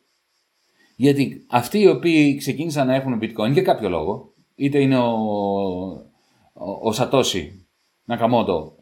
[0.96, 5.12] Γιατί αυτοί οι οποίοι ξεκίνησαν να έχουν bitcoin για κάποιο λόγο, είτε είναι ο,
[6.54, 7.68] ο, ο Σατώση
[8.04, 8.76] Νακαμότο,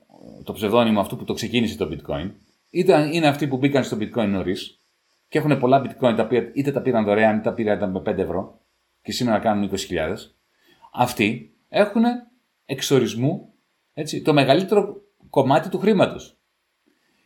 [0.44, 2.32] το ψευδόνυμο αυτού που το ξεκίνησε το bitcoin,
[2.70, 4.81] είτε είναι αυτοί που μπήκαν στο bitcoin νωρίς
[5.32, 8.18] και έχουν πολλά bitcoin τα οποία είτε τα πήραν δωρεάν είτε τα πήραν με 5
[8.18, 8.62] ευρώ
[9.02, 9.78] και σήμερα κάνουν 20.000,
[10.94, 12.04] αυτοί έχουν
[12.66, 13.54] εξορισμού
[13.94, 16.40] έτσι, το μεγαλύτερο κομμάτι του χρήματος.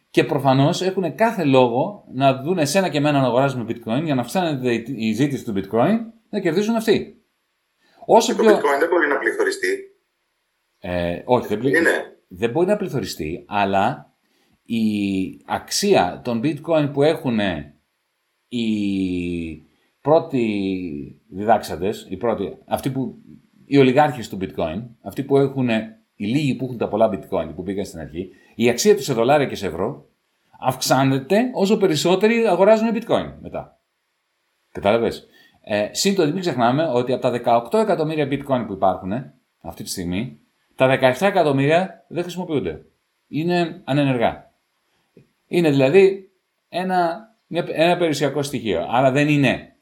[0.10, 4.22] Και προφανώς έχουν κάθε λόγο να δουν εσένα και εμένα να αγοράζουμε bitcoin για να
[4.22, 5.98] αυξάνεται η ζήτηση του bitcoin
[6.30, 7.24] να κερδίζουν αυτοί.
[8.06, 8.52] Όσο και πιο...
[8.52, 9.78] Το bitcoin δεν μπορεί να πληθωριστεί.
[10.80, 11.74] Ε, όχι, δεν, πλη...
[12.28, 14.14] δεν μπορεί να πληθωριστεί, αλλά
[14.64, 14.84] η
[15.46, 17.40] αξία των bitcoin που έχουν
[18.48, 19.64] οι
[20.02, 23.16] πρώτοι διδάξαντες, οι, πρώτοι, αυτοί που,
[23.66, 25.70] οι ολιγάρχες του bitcoin, αυτοί που έχουν,
[26.16, 29.14] οι λίγοι που έχουν τα πολλά bitcoin που πήγαν στην αρχή, η αξία τους σε
[29.14, 30.06] δολάρια και σε ευρώ
[30.60, 33.80] αυξάνεται όσο περισσότεροι αγοράζουν bitcoin μετά.
[34.72, 35.28] Κατάλαβες;
[35.62, 39.84] Ε, Συν το μην ξεχνάμε ότι από τα 18 εκατομμύρια bitcoin που υπάρχουν ε, αυτή
[39.84, 40.40] τη στιγμή,
[40.76, 42.86] τα 17 εκατομμύρια δεν χρησιμοποιούνται.
[43.28, 44.52] Είναι ανενεργά.
[45.48, 46.32] Είναι δηλαδή
[46.70, 48.88] ένα, ένα περιουσιακό στοιχείο.
[48.90, 49.76] Άρα δεν είναι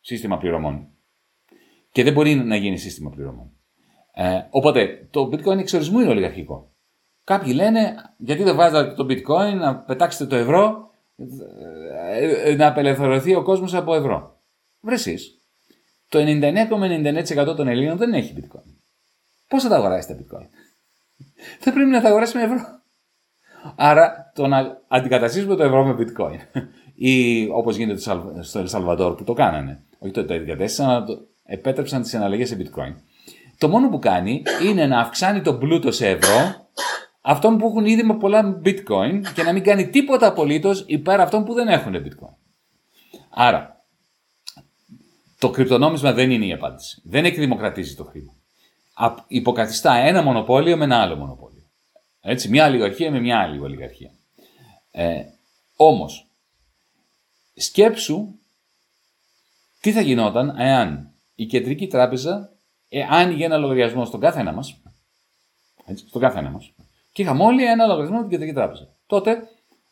[0.00, 0.88] σύστημα πληρωμών.
[1.92, 3.52] Και δεν μπορεί να γίνει σύστημα πληρωμών.
[4.14, 6.70] Ε, οπότε το bitcoin εξορισμού είναι ολιγαρχικό.
[7.24, 10.90] Κάποιοι λένε, γιατί δεν βάζετε το bitcoin, να πετάξετε το ευρώ,
[12.44, 14.40] ε, να απελευθερωθεί ο κόσμος από ευρώ.
[14.80, 14.96] Βρε
[16.08, 18.74] το 99,99% των Ελλήνων δεν έχει bitcoin.
[19.48, 20.46] Πώς θα τα αγοράσει τα bitcoin;
[21.62, 22.80] θα πρέπει να τα αγοράσει με ευρώ.
[23.76, 26.62] Άρα το να αντικαταστήσουμε το ευρώ με bitcoin
[27.02, 28.00] ή όπως γίνεται
[28.42, 29.82] στο Ελσαλβαδόρ που το κάνανε.
[29.98, 32.94] Όχι το, το αντικατέστησαν, το επέτρεψαν τις εναλλαγές σε bitcoin.
[33.58, 36.68] Το μόνο που κάνει είναι να αυξάνει τον πλούτο σε ευρώ
[37.20, 41.44] αυτών που έχουν ήδη με πολλά bitcoin και να μην κάνει τίποτα απολύτως υπέρ αυτών
[41.44, 42.34] που δεν έχουν bitcoin.
[43.30, 43.84] Άρα,
[45.38, 47.02] το κρυπτονόμισμα δεν είναι η απάντηση.
[47.04, 48.32] Δεν εκδημοκρατίζει το χρήμα.
[49.26, 51.62] Υποκαθιστά ένα μονοπόλιο με ένα άλλο μονοπόλιο.
[52.20, 54.10] Έτσι, μια ολιγαρχία με μια άλλη ολιγαρχία.
[54.90, 55.22] Ε,
[55.76, 56.29] όμως,
[57.54, 58.34] σκέψου
[59.80, 62.52] τι θα γινόταν εάν η κεντρική τράπεζα
[62.88, 64.80] ε, άνοιγε ένα λογαριασμό στον κάθε ένα μας,
[65.84, 66.72] έτσι, στον κάθε ένα μας,
[67.12, 68.88] και είχαμε όλοι ένα λογαριασμό στην κεντρική τράπεζα.
[69.06, 69.34] Τότε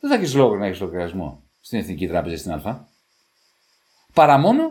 [0.01, 2.87] δεν θα έχεις λόγο να έχεις λογαριασμό στην Εθνική Τράπεζα στην Α.
[4.15, 4.63] Παρά μόνο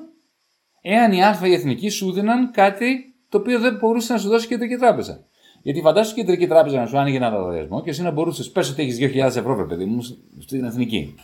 [0.81, 4.45] εάν η Α η Εθνική σου δίναν κάτι το οποίο δεν μπορούσε να σου δώσει
[4.45, 5.25] η Κεντρική Τράπεζα.
[5.61, 8.69] Γιατί φαντάσου η Κεντρική Τράπεζα να σου άνοιγε ένα λογαριασμό και εσύ να μπορούσες, πες
[8.69, 10.01] ότι έχεις 2.000 ευρώ, παιδί μου,
[10.39, 11.15] στην Εθνική.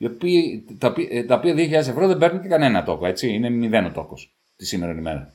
[0.00, 3.32] Οι οποίοι, τα, ε, τα οποία 2.000 ευρώ δεν παίρνουν και κανένα τόκο, έτσι.
[3.32, 5.32] Είναι μηδέν ο τόκος τη σήμερα ημέρα.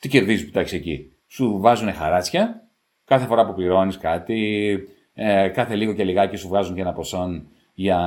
[0.00, 2.62] Τι κερδίζεις που τα έχεις εκεί; Σου βάζουν χαράτσια
[3.04, 4.78] κάθε φορά που πληρώνεις κάτι,
[5.14, 7.42] ε, κάθε λίγο και λιγάκι σου βγάζουν και ένα ποσό
[7.74, 7.98] για,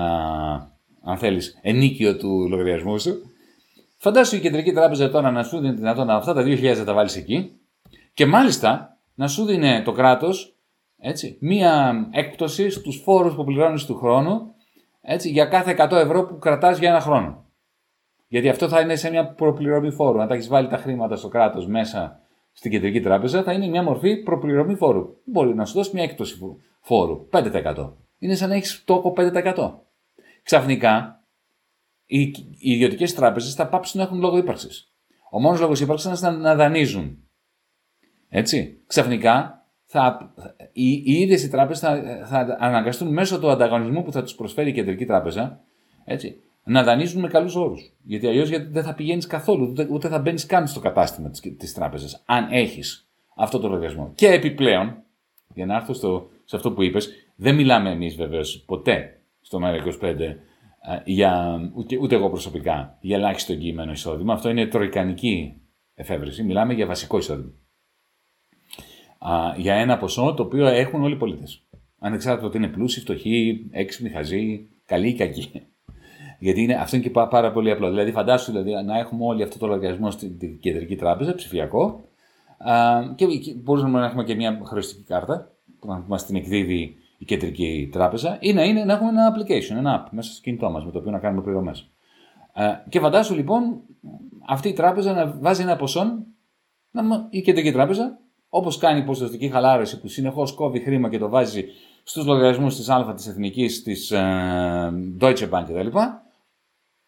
[1.04, 3.32] αν θέλεις, ενίκιο του λογαριασμού σου.
[3.98, 6.94] Φαντάσου η κεντρική τράπεζα τώρα να σου δίνει τη δυνατότητα αυτά τα 2.000 να τα
[6.94, 7.52] βάλεις εκεί
[8.14, 10.56] και μάλιστα να σου δίνει το κράτος
[11.40, 14.54] μία έκπτωση στους φόρους που πληρώνεις του χρόνου
[15.12, 17.46] έτσι, για κάθε 100 ευρώ που κρατάς για ένα χρόνο.
[18.28, 20.22] Γιατί αυτό θα είναι σε μια προπληρωμή φόρου.
[20.22, 22.20] Αν τα έχεις βάλει τα χρήματα στο κράτος μέσα
[22.52, 25.16] στην κεντρική τράπεζα, θα είναι μια μορφή προπληρωμή φόρου.
[25.24, 26.38] Μπορεί να σου δώσει μια έκπτωση
[26.82, 27.94] φόρου 5%.
[28.20, 29.72] Είναι σαν να έχεις τόκο 5%.
[30.44, 31.24] Ξαφνικά
[32.06, 32.22] οι,
[32.58, 34.94] οι ιδιωτικές τράπεζες θα πάψουν να έχουν λόγο ύπαρξης.
[35.32, 37.18] Ο μόνος λόγος ύπαρξης είναι να δανείζουν.
[38.30, 38.84] Έτσι.
[38.88, 39.59] Ξαφνικά
[39.92, 40.34] θα,
[40.72, 44.70] οι, οι ίδιες οι τράπεζες θα, θα αναγκαστούν μέσω του ανταγωνισμού που θα τους προσφέρει
[44.70, 45.60] η κεντρική τράπεζα
[46.06, 47.94] έτσι, να δανείζουν με καλούς όρους.
[48.04, 52.24] Γιατί αλλιώς δεν θα πηγαίνεις καθόλου, ούτε, ούτε θα μπαίνεις καν στο κατάστημα της τράπεζας,
[52.26, 54.12] αν έχεις αυτό το λογαριασμό.
[54.16, 55.04] Και επιπλέον,
[55.54, 60.16] για να έρθω στο, σε αυτό που είπες, δεν μιλάμε εμείς βεβαίως ποτέ στο ΜΕΡΑ25
[61.04, 64.34] για, ούτε, ούτε εγώ προσωπικά για ελάχιστο εγγυημένο εισόδημα.
[64.34, 65.62] Αυτό είναι τροικανική
[65.94, 66.44] εφεύρεση.
[66.44, 67.52] Μιλάμε για βασικό εισόδημα.
[69.20, 71.64] Α, για ένα ποσό το οποίο έχουν όλοι οι πολίτες.
[72.00, 75.52] Ανεξάρτητα ότι είναι πλούσιοι, φτωχοί, έξυπνοι, χαζοί, καλοί ή κακοί.
[76.40, 77.90] Γιατί είναι, αυτό είναι και πάρα πολύ απλό.
[77.90, 82.02] Δηλαδή, φαντάσου δηλαδή, να έχουμε όλοι αυτό το λογαριασμό στην κεντρική τράπεζα, ψηφιακό,
[82.58, 83.26] α, και
[83.64, 88.54] μπορούμε να έχουμε και μια χρεωστική κάρτα που μας την εκδίδει η κεντρική τράπεζα, ή
[88.54, 91.12] να, είναι, να έχουμε ένα application, ένα app μέσα στο κινητό μας με το οποίο
[91.12, 91.90] να κάνουμε πληρωμές.
[92.90, 93.82] Και φαντάσου λοιπόν
[94.48, 96.26] αυτή η τράπεζα να βάζει ένα ποσό,
[97.30, 98.20] η κεντρική τράπεζα,
[98.50, 101.66] όπως κάνει η ποσοστική χαλάρωση που συνεχώς κόβει χρήμα και το βάζει
[102.04, 105.98] στους λογαριασμούς της Α, της Εθνικής, της ε, Deutsche Bank κτλ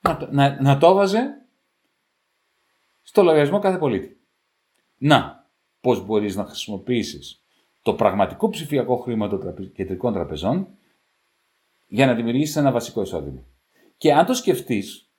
[0.02, 1.46] να, να, να το έβαζε
[3.02, 4.20] στο λογαριασμό κάθε πολίτη.
[4.98, 5.50] Να,
[5.82, 7.44] πώς μπορείς να χρησιμοποιήσεις
[7.82, 10.68] το πραγματικό ψηφιακό χρήμα των κεντρικών τραπεζών
[11.88, 13.44] για να δημιουργήσεις ένα βασικό εισόδημα.
[13.98, 15.10] Και αν το σκεφτείς,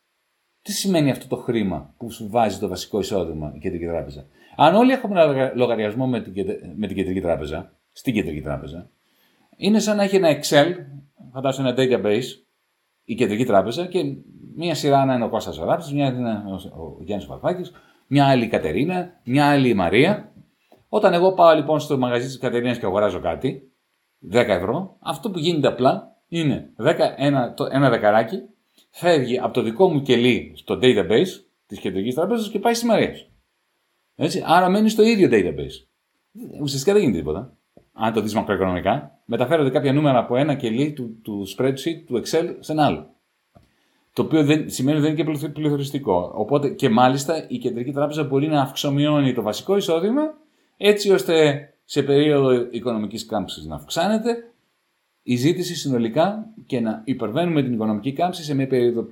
[0.63, 4.75] τι σημαίνει αυτό το χρήμα που σου βάζει το βασικό εισόδημα η κεντρική τράπεζα; Αν
[4.75, 6.33] όλοι έχουμε ένα λογαριασμό με την,
[6.77, 8.91] με την κεντρική τράπεζα, στην κεντρική τράπεζα,
[9.57, 10.73] είναι σαν να έχει ένα Excel,
[11.33, 12.25] φαντάσου ένα database,
[13.05, 13.99] η κεντρική τράπεζα και
[14.57, 16.43] μία σειρά να είναι ο Κώστας Αράπης, μια είναι
[16.73, 17.73] ο Γιάννης Βαρφάκης,
[18.07, 20.33] μια άλλη η Κατερίνα, μια άλλη η Μαρία.
[20.89, 23.73] Όταν εγώ πάω λοιπόν στο μαγαζί της Κατερίνας και αγοράζω κάτι,
[24.33, 28.43] 10 ευρώ, αυτό που γίνεται απλά είναι 10, ένα, το, ένα δεκαράκι,
[28.91, 31.29] φεύγει από το δικό μου κελί στο database
[31.67, 33.13] της κεντρικής τράπεζας και πάει στη Μαρία.
[34.17, 35.87] Έτσι, άρα μένει στο ίδιο database.
[36.61, 37.57] Ουσιαστικά δεν γίνεται τίποτα.
[37.93, 42.57] Αν το δεις μακροοικονομικά, μεταφέρονται κάποια νούμερα από ένα κελί του, του spreadsheet, του Excel,
[42.59, 43.11] σε ένα άλλο.
[44.13, 46.33] Το οποίο δεν, σημαίνει ότι δεν είναι και πληθωριστικό.
[46.35, 50.23] Οπότε και μάλιστα η κεντρική τράπεζα μπορεί να αυξομειώνει το βασικό εισόδημα
[50.77, 54.52] έτσι ώστε σε περίοδο οικονομικής κάμψης να αυξάνεται
[55.23, 59.03] η ζήτηση συνολικά και να υπερβαίνουμε την οικονομική κάμψη σε μια περίοδο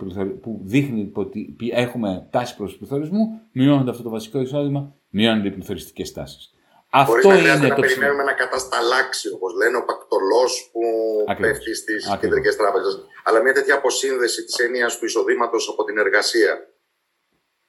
[0.43, 6.12] που δείχνει ότι έχουμε τάση προς πληθωρισμού, μειώνονται αυτό το βασικό εισόδημα, μειώνονται οι πληθωριστικές
[6.12, 6.55] τάσεις.
[6.91, 10.82] Αυτό Χωρίς να είναι να περιμένουμε να κατασταλάξει, όπως λένε, ο πακτολός που
[11.27, 11.53] Ακριβώς.
[11.53, 13.07] πέφτει στις κεντρικές τράπεζες.
[13.24, 16.53] Αλλά μια τέτοια αποσύνδεση της έννοιας του εισοδήματος από την εργασία.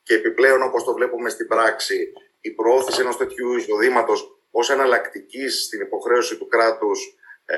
[0.03, 1.97] Και επιπλέον, όπως το βλέπουμε στην πράξη,
[2.41, 4.19] η προώθηση ενός τέτοιου εισοδήματος
[4.51, 6.99] ως εναλλακτικής στην υποχρέωση του κράτους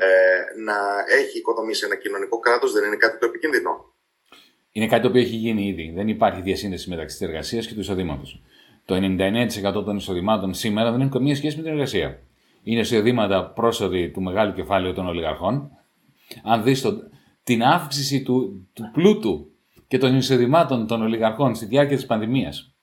[0.00, 0.76] ε, να
[1.20, 3.92] έχει οικοδομήσει ένα κοινωνικό κράτος, δεν είναι κάτι το επικίνδυνο.
[4.72, 5.92] Είναι κάτι το οποίο έχει γίνει ήδη.
[5.94, 8.42] Δεν υπάρχει διασύνδεση μεταξύ της εργασίας και του εισοδήματος.
[8.84, 12.20] Το 99% των εισοδημάτων σήμερα δεν έχουν καμία σχέση με την εργασία.
[12.62, 15.70] Είναι εισοδήματα πρόσοδοι του μεγάλου κεφάλαιου των ολιγαρχών.
[16.44, 16.86] Αν δεις
[17.42, 19.50] την αύξηση του, του πλούτου
[19.88, 22.74] και των εισοδημάτων των ολιγαρχών στη διάρκεια της πανδημίας,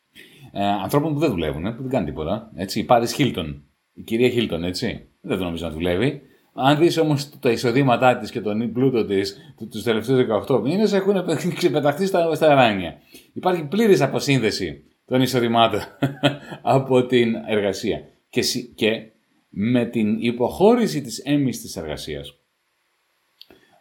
[0.52, 2.52] ε, ανθρώπων που δεν δουλεύουν, που δεν κάνουν τίποτα.
[2.56, 3.64] Έτσι, η Πάρη Χίλτον,
[3.94, 6.22] η κυρία Χίλτον, έτσι, δεν το νομίζω να δουλεύει.
[6.54, 9.38] Αν δεις όμως τα εισοδήματά της και τον πλούτο της
[9.70, 11.16] του τελευταίους 18 μήνες, έχουν
[11.56, 12.98] ξεπεταχθεί στα, στα εράνια.
[13.34, 15.80] Υπάρχει πλήρης αποσύνδεση των εισοδημάτων
[16.62, 18.04] από την εργασία.
[18.30, 18.42] Και,
[18.76, 19.12] και
[19.50, 22.38] με την υποχώρηση της έμμης της εργασίας,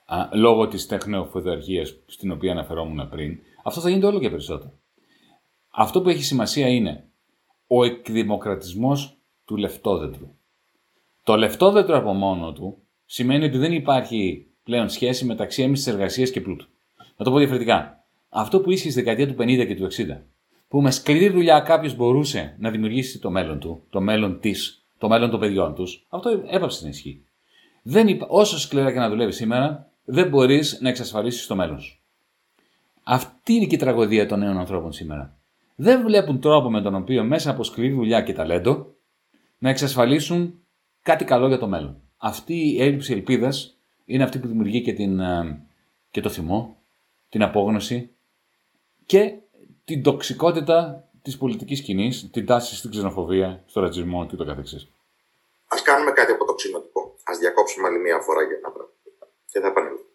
[0.06, 4.72] α, λόγω της τεχνοφοδαρχίας στην οποία αναφερόμουν πριν, αυτό θα γίνεται όλο και περισσότερο.
[5.70, 7.04] Αυτό που έχει σημασία είναι
[7.66, 10.34] ο εκδημοκρατισμός του λεφτόδεντρου.
[11.22, 16.30] Το λεφτόδεντρο από μόνο του σημαίνει ότι δεν υπάρχει πλέον σχέση μεταξύ έμμης της εργασίας
[16.30, 16.66] και πλούτου.
[17.16, 18.04] Να το πω διαφορετικά.
[18.28, 20.22] Αυτό που ίσχυε στη δεκαετία του 50 και του 60,
[20.68, 25.08] που με σκληρή δουλειά κάποιος μπορούσε να δημιουργήσει το μέλλον του, το μέλλον της, το
[25.08, 27.24] μέλλον των παιδιών τους, αυτό έπαψε να ισχύει.
[27.82, 28.26] Δεν υπά...
[28.28, 31.98] Όσο σκληρά και να δουλεύεις σήμερα, δεν μπορείς να εξασφαλίσεις το μέλλον σου.
[33.02, 35.36] Αυτή είναι και η τραγωδία των νέων ανθρώπων σήμερα.
[35.74, 38.94] Δεν βλέπουν τρόπο με τον οποίο μέσα από σκληρή δουλειά και ταλέντο
[39.58, 40.59] να εξασφαλίσουν
[41.02, 42.02] κάτι καλό για το μέλλον.
[42.16, 45.66] Αυτή η έλλειψη ελπίδας είναι αυτή που δημιουργεί και, την, ε,
[46.10, 46.76] και το θυμό,
[47.28, 48.14] την απόγνωση
[49.06, 49.34] και
[49.84, 54.90] την τοξικότητα της πολιτικής σκηνής, την τάση στην ξενοφοβία, στο ρατσισμό και το καθεξής.
[55.68, 57.16] Ας κάνουμε κάτι από το ξενοτικό.
[57.24, 58.92] Ας διακόψουμε άλλη μία φορά για να πράγμα.
[59.50, 60.09] Και θα επανέλθουμε.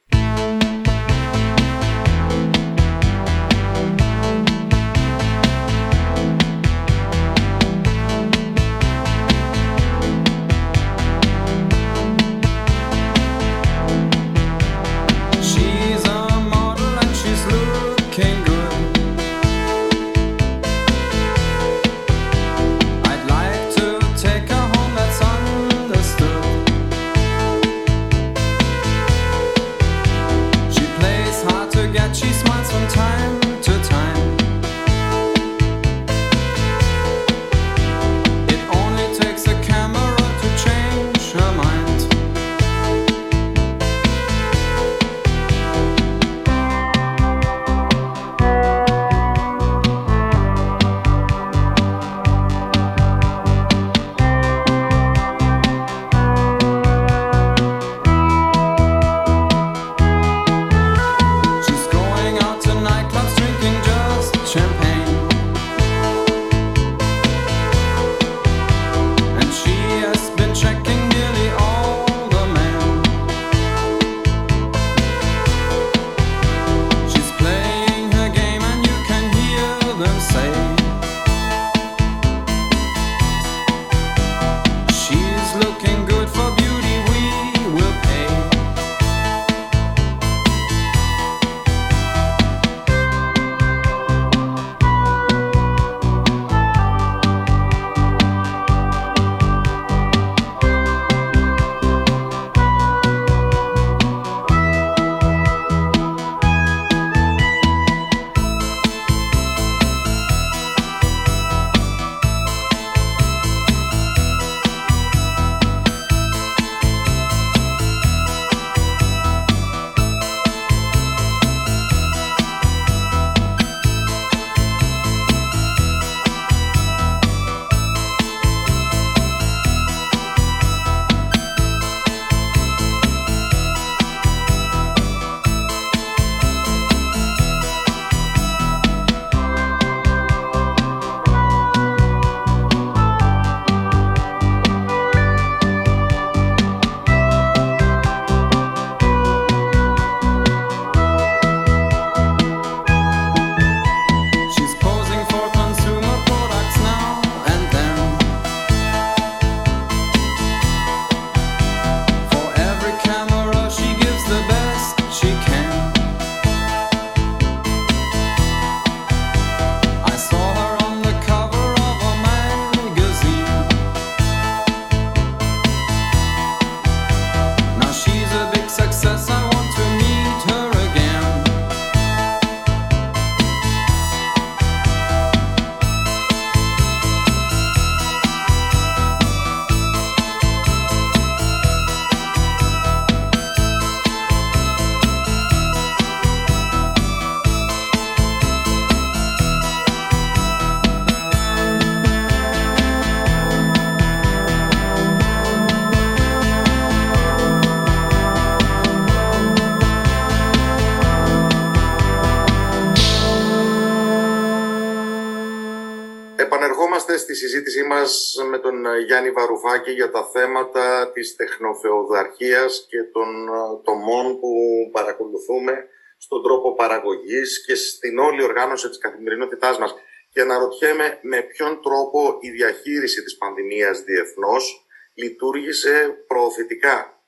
[218.85, 224.49] Τον Γιάννη Βαρουφάκη για τα θέματα της τεχνοφεοδαρχίας και των ε, τομών που
[224.91, 225.73] παρακολουθούμε
[226.17, 229.95] στον τρόπο παραγωγής και στην όλη οργάνωση της καθημερινότητάς μας.
[230.31, 237.23] Και αναρωτιέμαι με ποιον τρόπο η διαχείριση της πανδημίας διεθνώς λειτουργήσε προωθητικά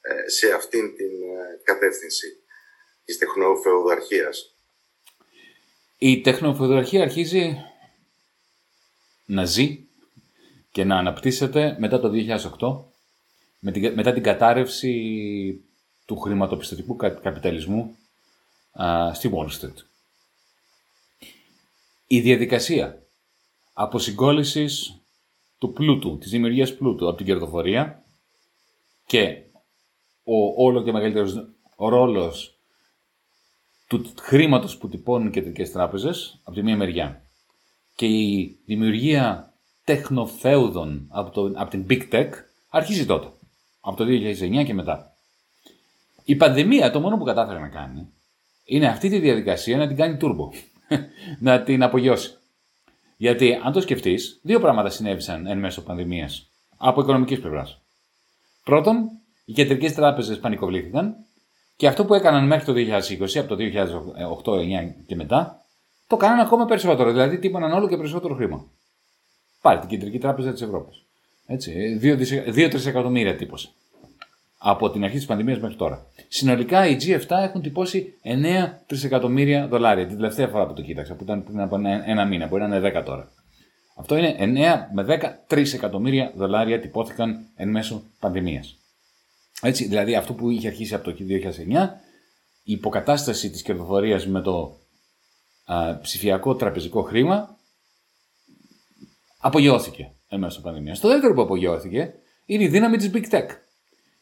[0.00, 2.26] ε, σε αυτήν την ε, κατεύθυνση
[3.04, 4.54] της τεχνοφεοδαρχίας.
[5.98, 7.56] Η τεχνοφεοδαρχία αρχίζει
[9.26, 9.85] να ζει
[10.76, 12.10] και να αναπτύσσεται μετά το
[12.58, 12.84] 2008,
[13.94, 15.64] μετά την κατάρρευση
[16.06, 17.96] του χρηματοπιστωτικού καπιταλισμού
[19.12, 19.76] στη Wall Street.
[22.06, 23.02] Η διαδικασία
[23.72, 25.00] αποσυγκόλλησης
[25.58, 28.04] του πλούτου, της δημιουργίας πλούτου από την κερδοφορία
[29.06, 29.42] και
[30.24, 32.58] ο όλο και μεγαλύτερος ρόλος
[33.86, 37.22] του χρήματος που τυπώνουν οι κεντρικές τράπεζες από τη μία μεριά
[37.94, 39.50] και η δημιουργία
[39.86, 42.28] τεχνοφέουδων από, το, από την Big Tech
[42.68, 43.28] αρχίζει τότε,
[43.80, 45.12] από το 2009 και μετά.
[46.24, 48.08] Η πανδημία το μόνο που κατάφερε να κάνει
[48.64, 50.48] είναι αυτή τη διαδικασία να την κάνει turbo,
[51.46, 52.36] να την απογειώσει.
[53.16, 57.80] Γιατί αν το σκεφτείς, δύο πράγματα συνέβησαν εν μέσω πανδημίας από οικονομικής πλευράς.
[58.64, 59.08] Πρώτον,
[59.44, 61.14] οι κεντρικές τράπεζες πανικοβλήθηκαν
[61.76, 65.64] και αυτό που έκαναν μέχρι το 2020, από το 2008-2009 και μετά,
[66.06, 67.10] το κάνανε ακόμα περισσότερο.
[67.10, 68.64] Δηλαδή τύπωναν όλο και περισσότερο χρήμα.
[69.66, 71.02] Πάρε την Κεντρική Τράπεζα της Ευρώπης.
[71.46, 71.98] Έτσι,
[72.52, 73.68] 2 τρισεκατομμύρια τύπωσε.
[74.58, 76.06] Από την αρχή της πανδημίας μέχρι τώρα.
[76.28, 80.06] Συνολικά οι G7 έχουν τυπώσει 9 τρισεκατομμύρια δολάρια.
[80.06, 81.76] Την τελευταία φορά που το κοίταξα, που ήταν πριν από
[82.06, 83.32] ένα μήνα, μπορεί να είναι 10 τώρα.
[83.96, 88.76] Αυτό είναι 9 με 10 τρισεκατομμύρια δολάρια τυπώθηκαν εν μέσω πανδημίας.
[89.62, 91.88] Έτσι, δηλαδή αυτό που είχε αρχίσει από το 2009,
[92.62, 94.76] η υποκατάσταση της κερδοφορίας με το
[95.64, 97.55] α, ψηφιακό τραπεζικό χρήμα
[99.38, 101.00] απογειώθηκε εν μέσω πανδημίας.
[101.00, 102.12] Το δεύτερο που απογειώθηκε
[102.46, 103.46] είναι η δύναμη της Big Tech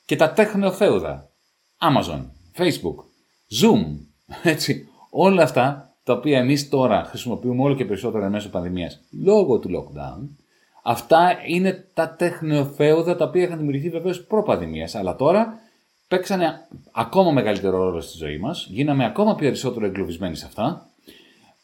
[0.04, 1.28] και τα τέχνεοθέουδα.
[1.80, 2.20] Amazon,
[2.56, 2.96] Facebook,
[3.60, 3.84] Zoom,
[4.52, 9.58] έτσι, όλα αυτά τα οποία εμείς τώρα χρησιμοποιούμε όλο και περισσότερο εν μέσω πανδημίας λόγω
[9.58, 10.28] του lockdown,
[10.86, 14.94] Αυτά είναι τα τεχνοφέουδα τα οποία είχαν δημιουργηθεί βεβαίως προ-πανδημίας.
[14.94, 15.58] Αλλά τώρα
[16.08, 20.88] παίξανε ακόμα μεγαλύτερο ρόλο στη ζωή μας, γίναμε ακόμα περισσότερο εγκλωβισμένοι σε αυτά,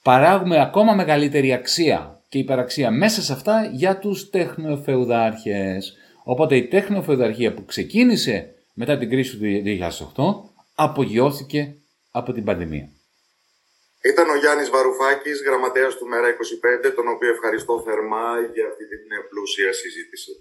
[0.02, 5.96] παράγουμε ακόμα μεγαλύτερη αξία και υπεραξία μέσα σε αυτά για τους τεχνοφεουδάρχες.
[6.24, 9.44] Οπότε η τεχνοφεουδαρχία που ξεκίνησε μετά την κρίση του
[10.16, 11.74] 2008 απογειώθηκε
[12.10, 12.88] από την πανδημία.
[14.12, 19.02] Ήταν ο Γιάννης Βαρουφάκης, γραμματέας του Μέρα 25, τον οποίο ευχαριστώ θερμά για αυτή την
[19.30, 20.32] πλούσια συζήτηση.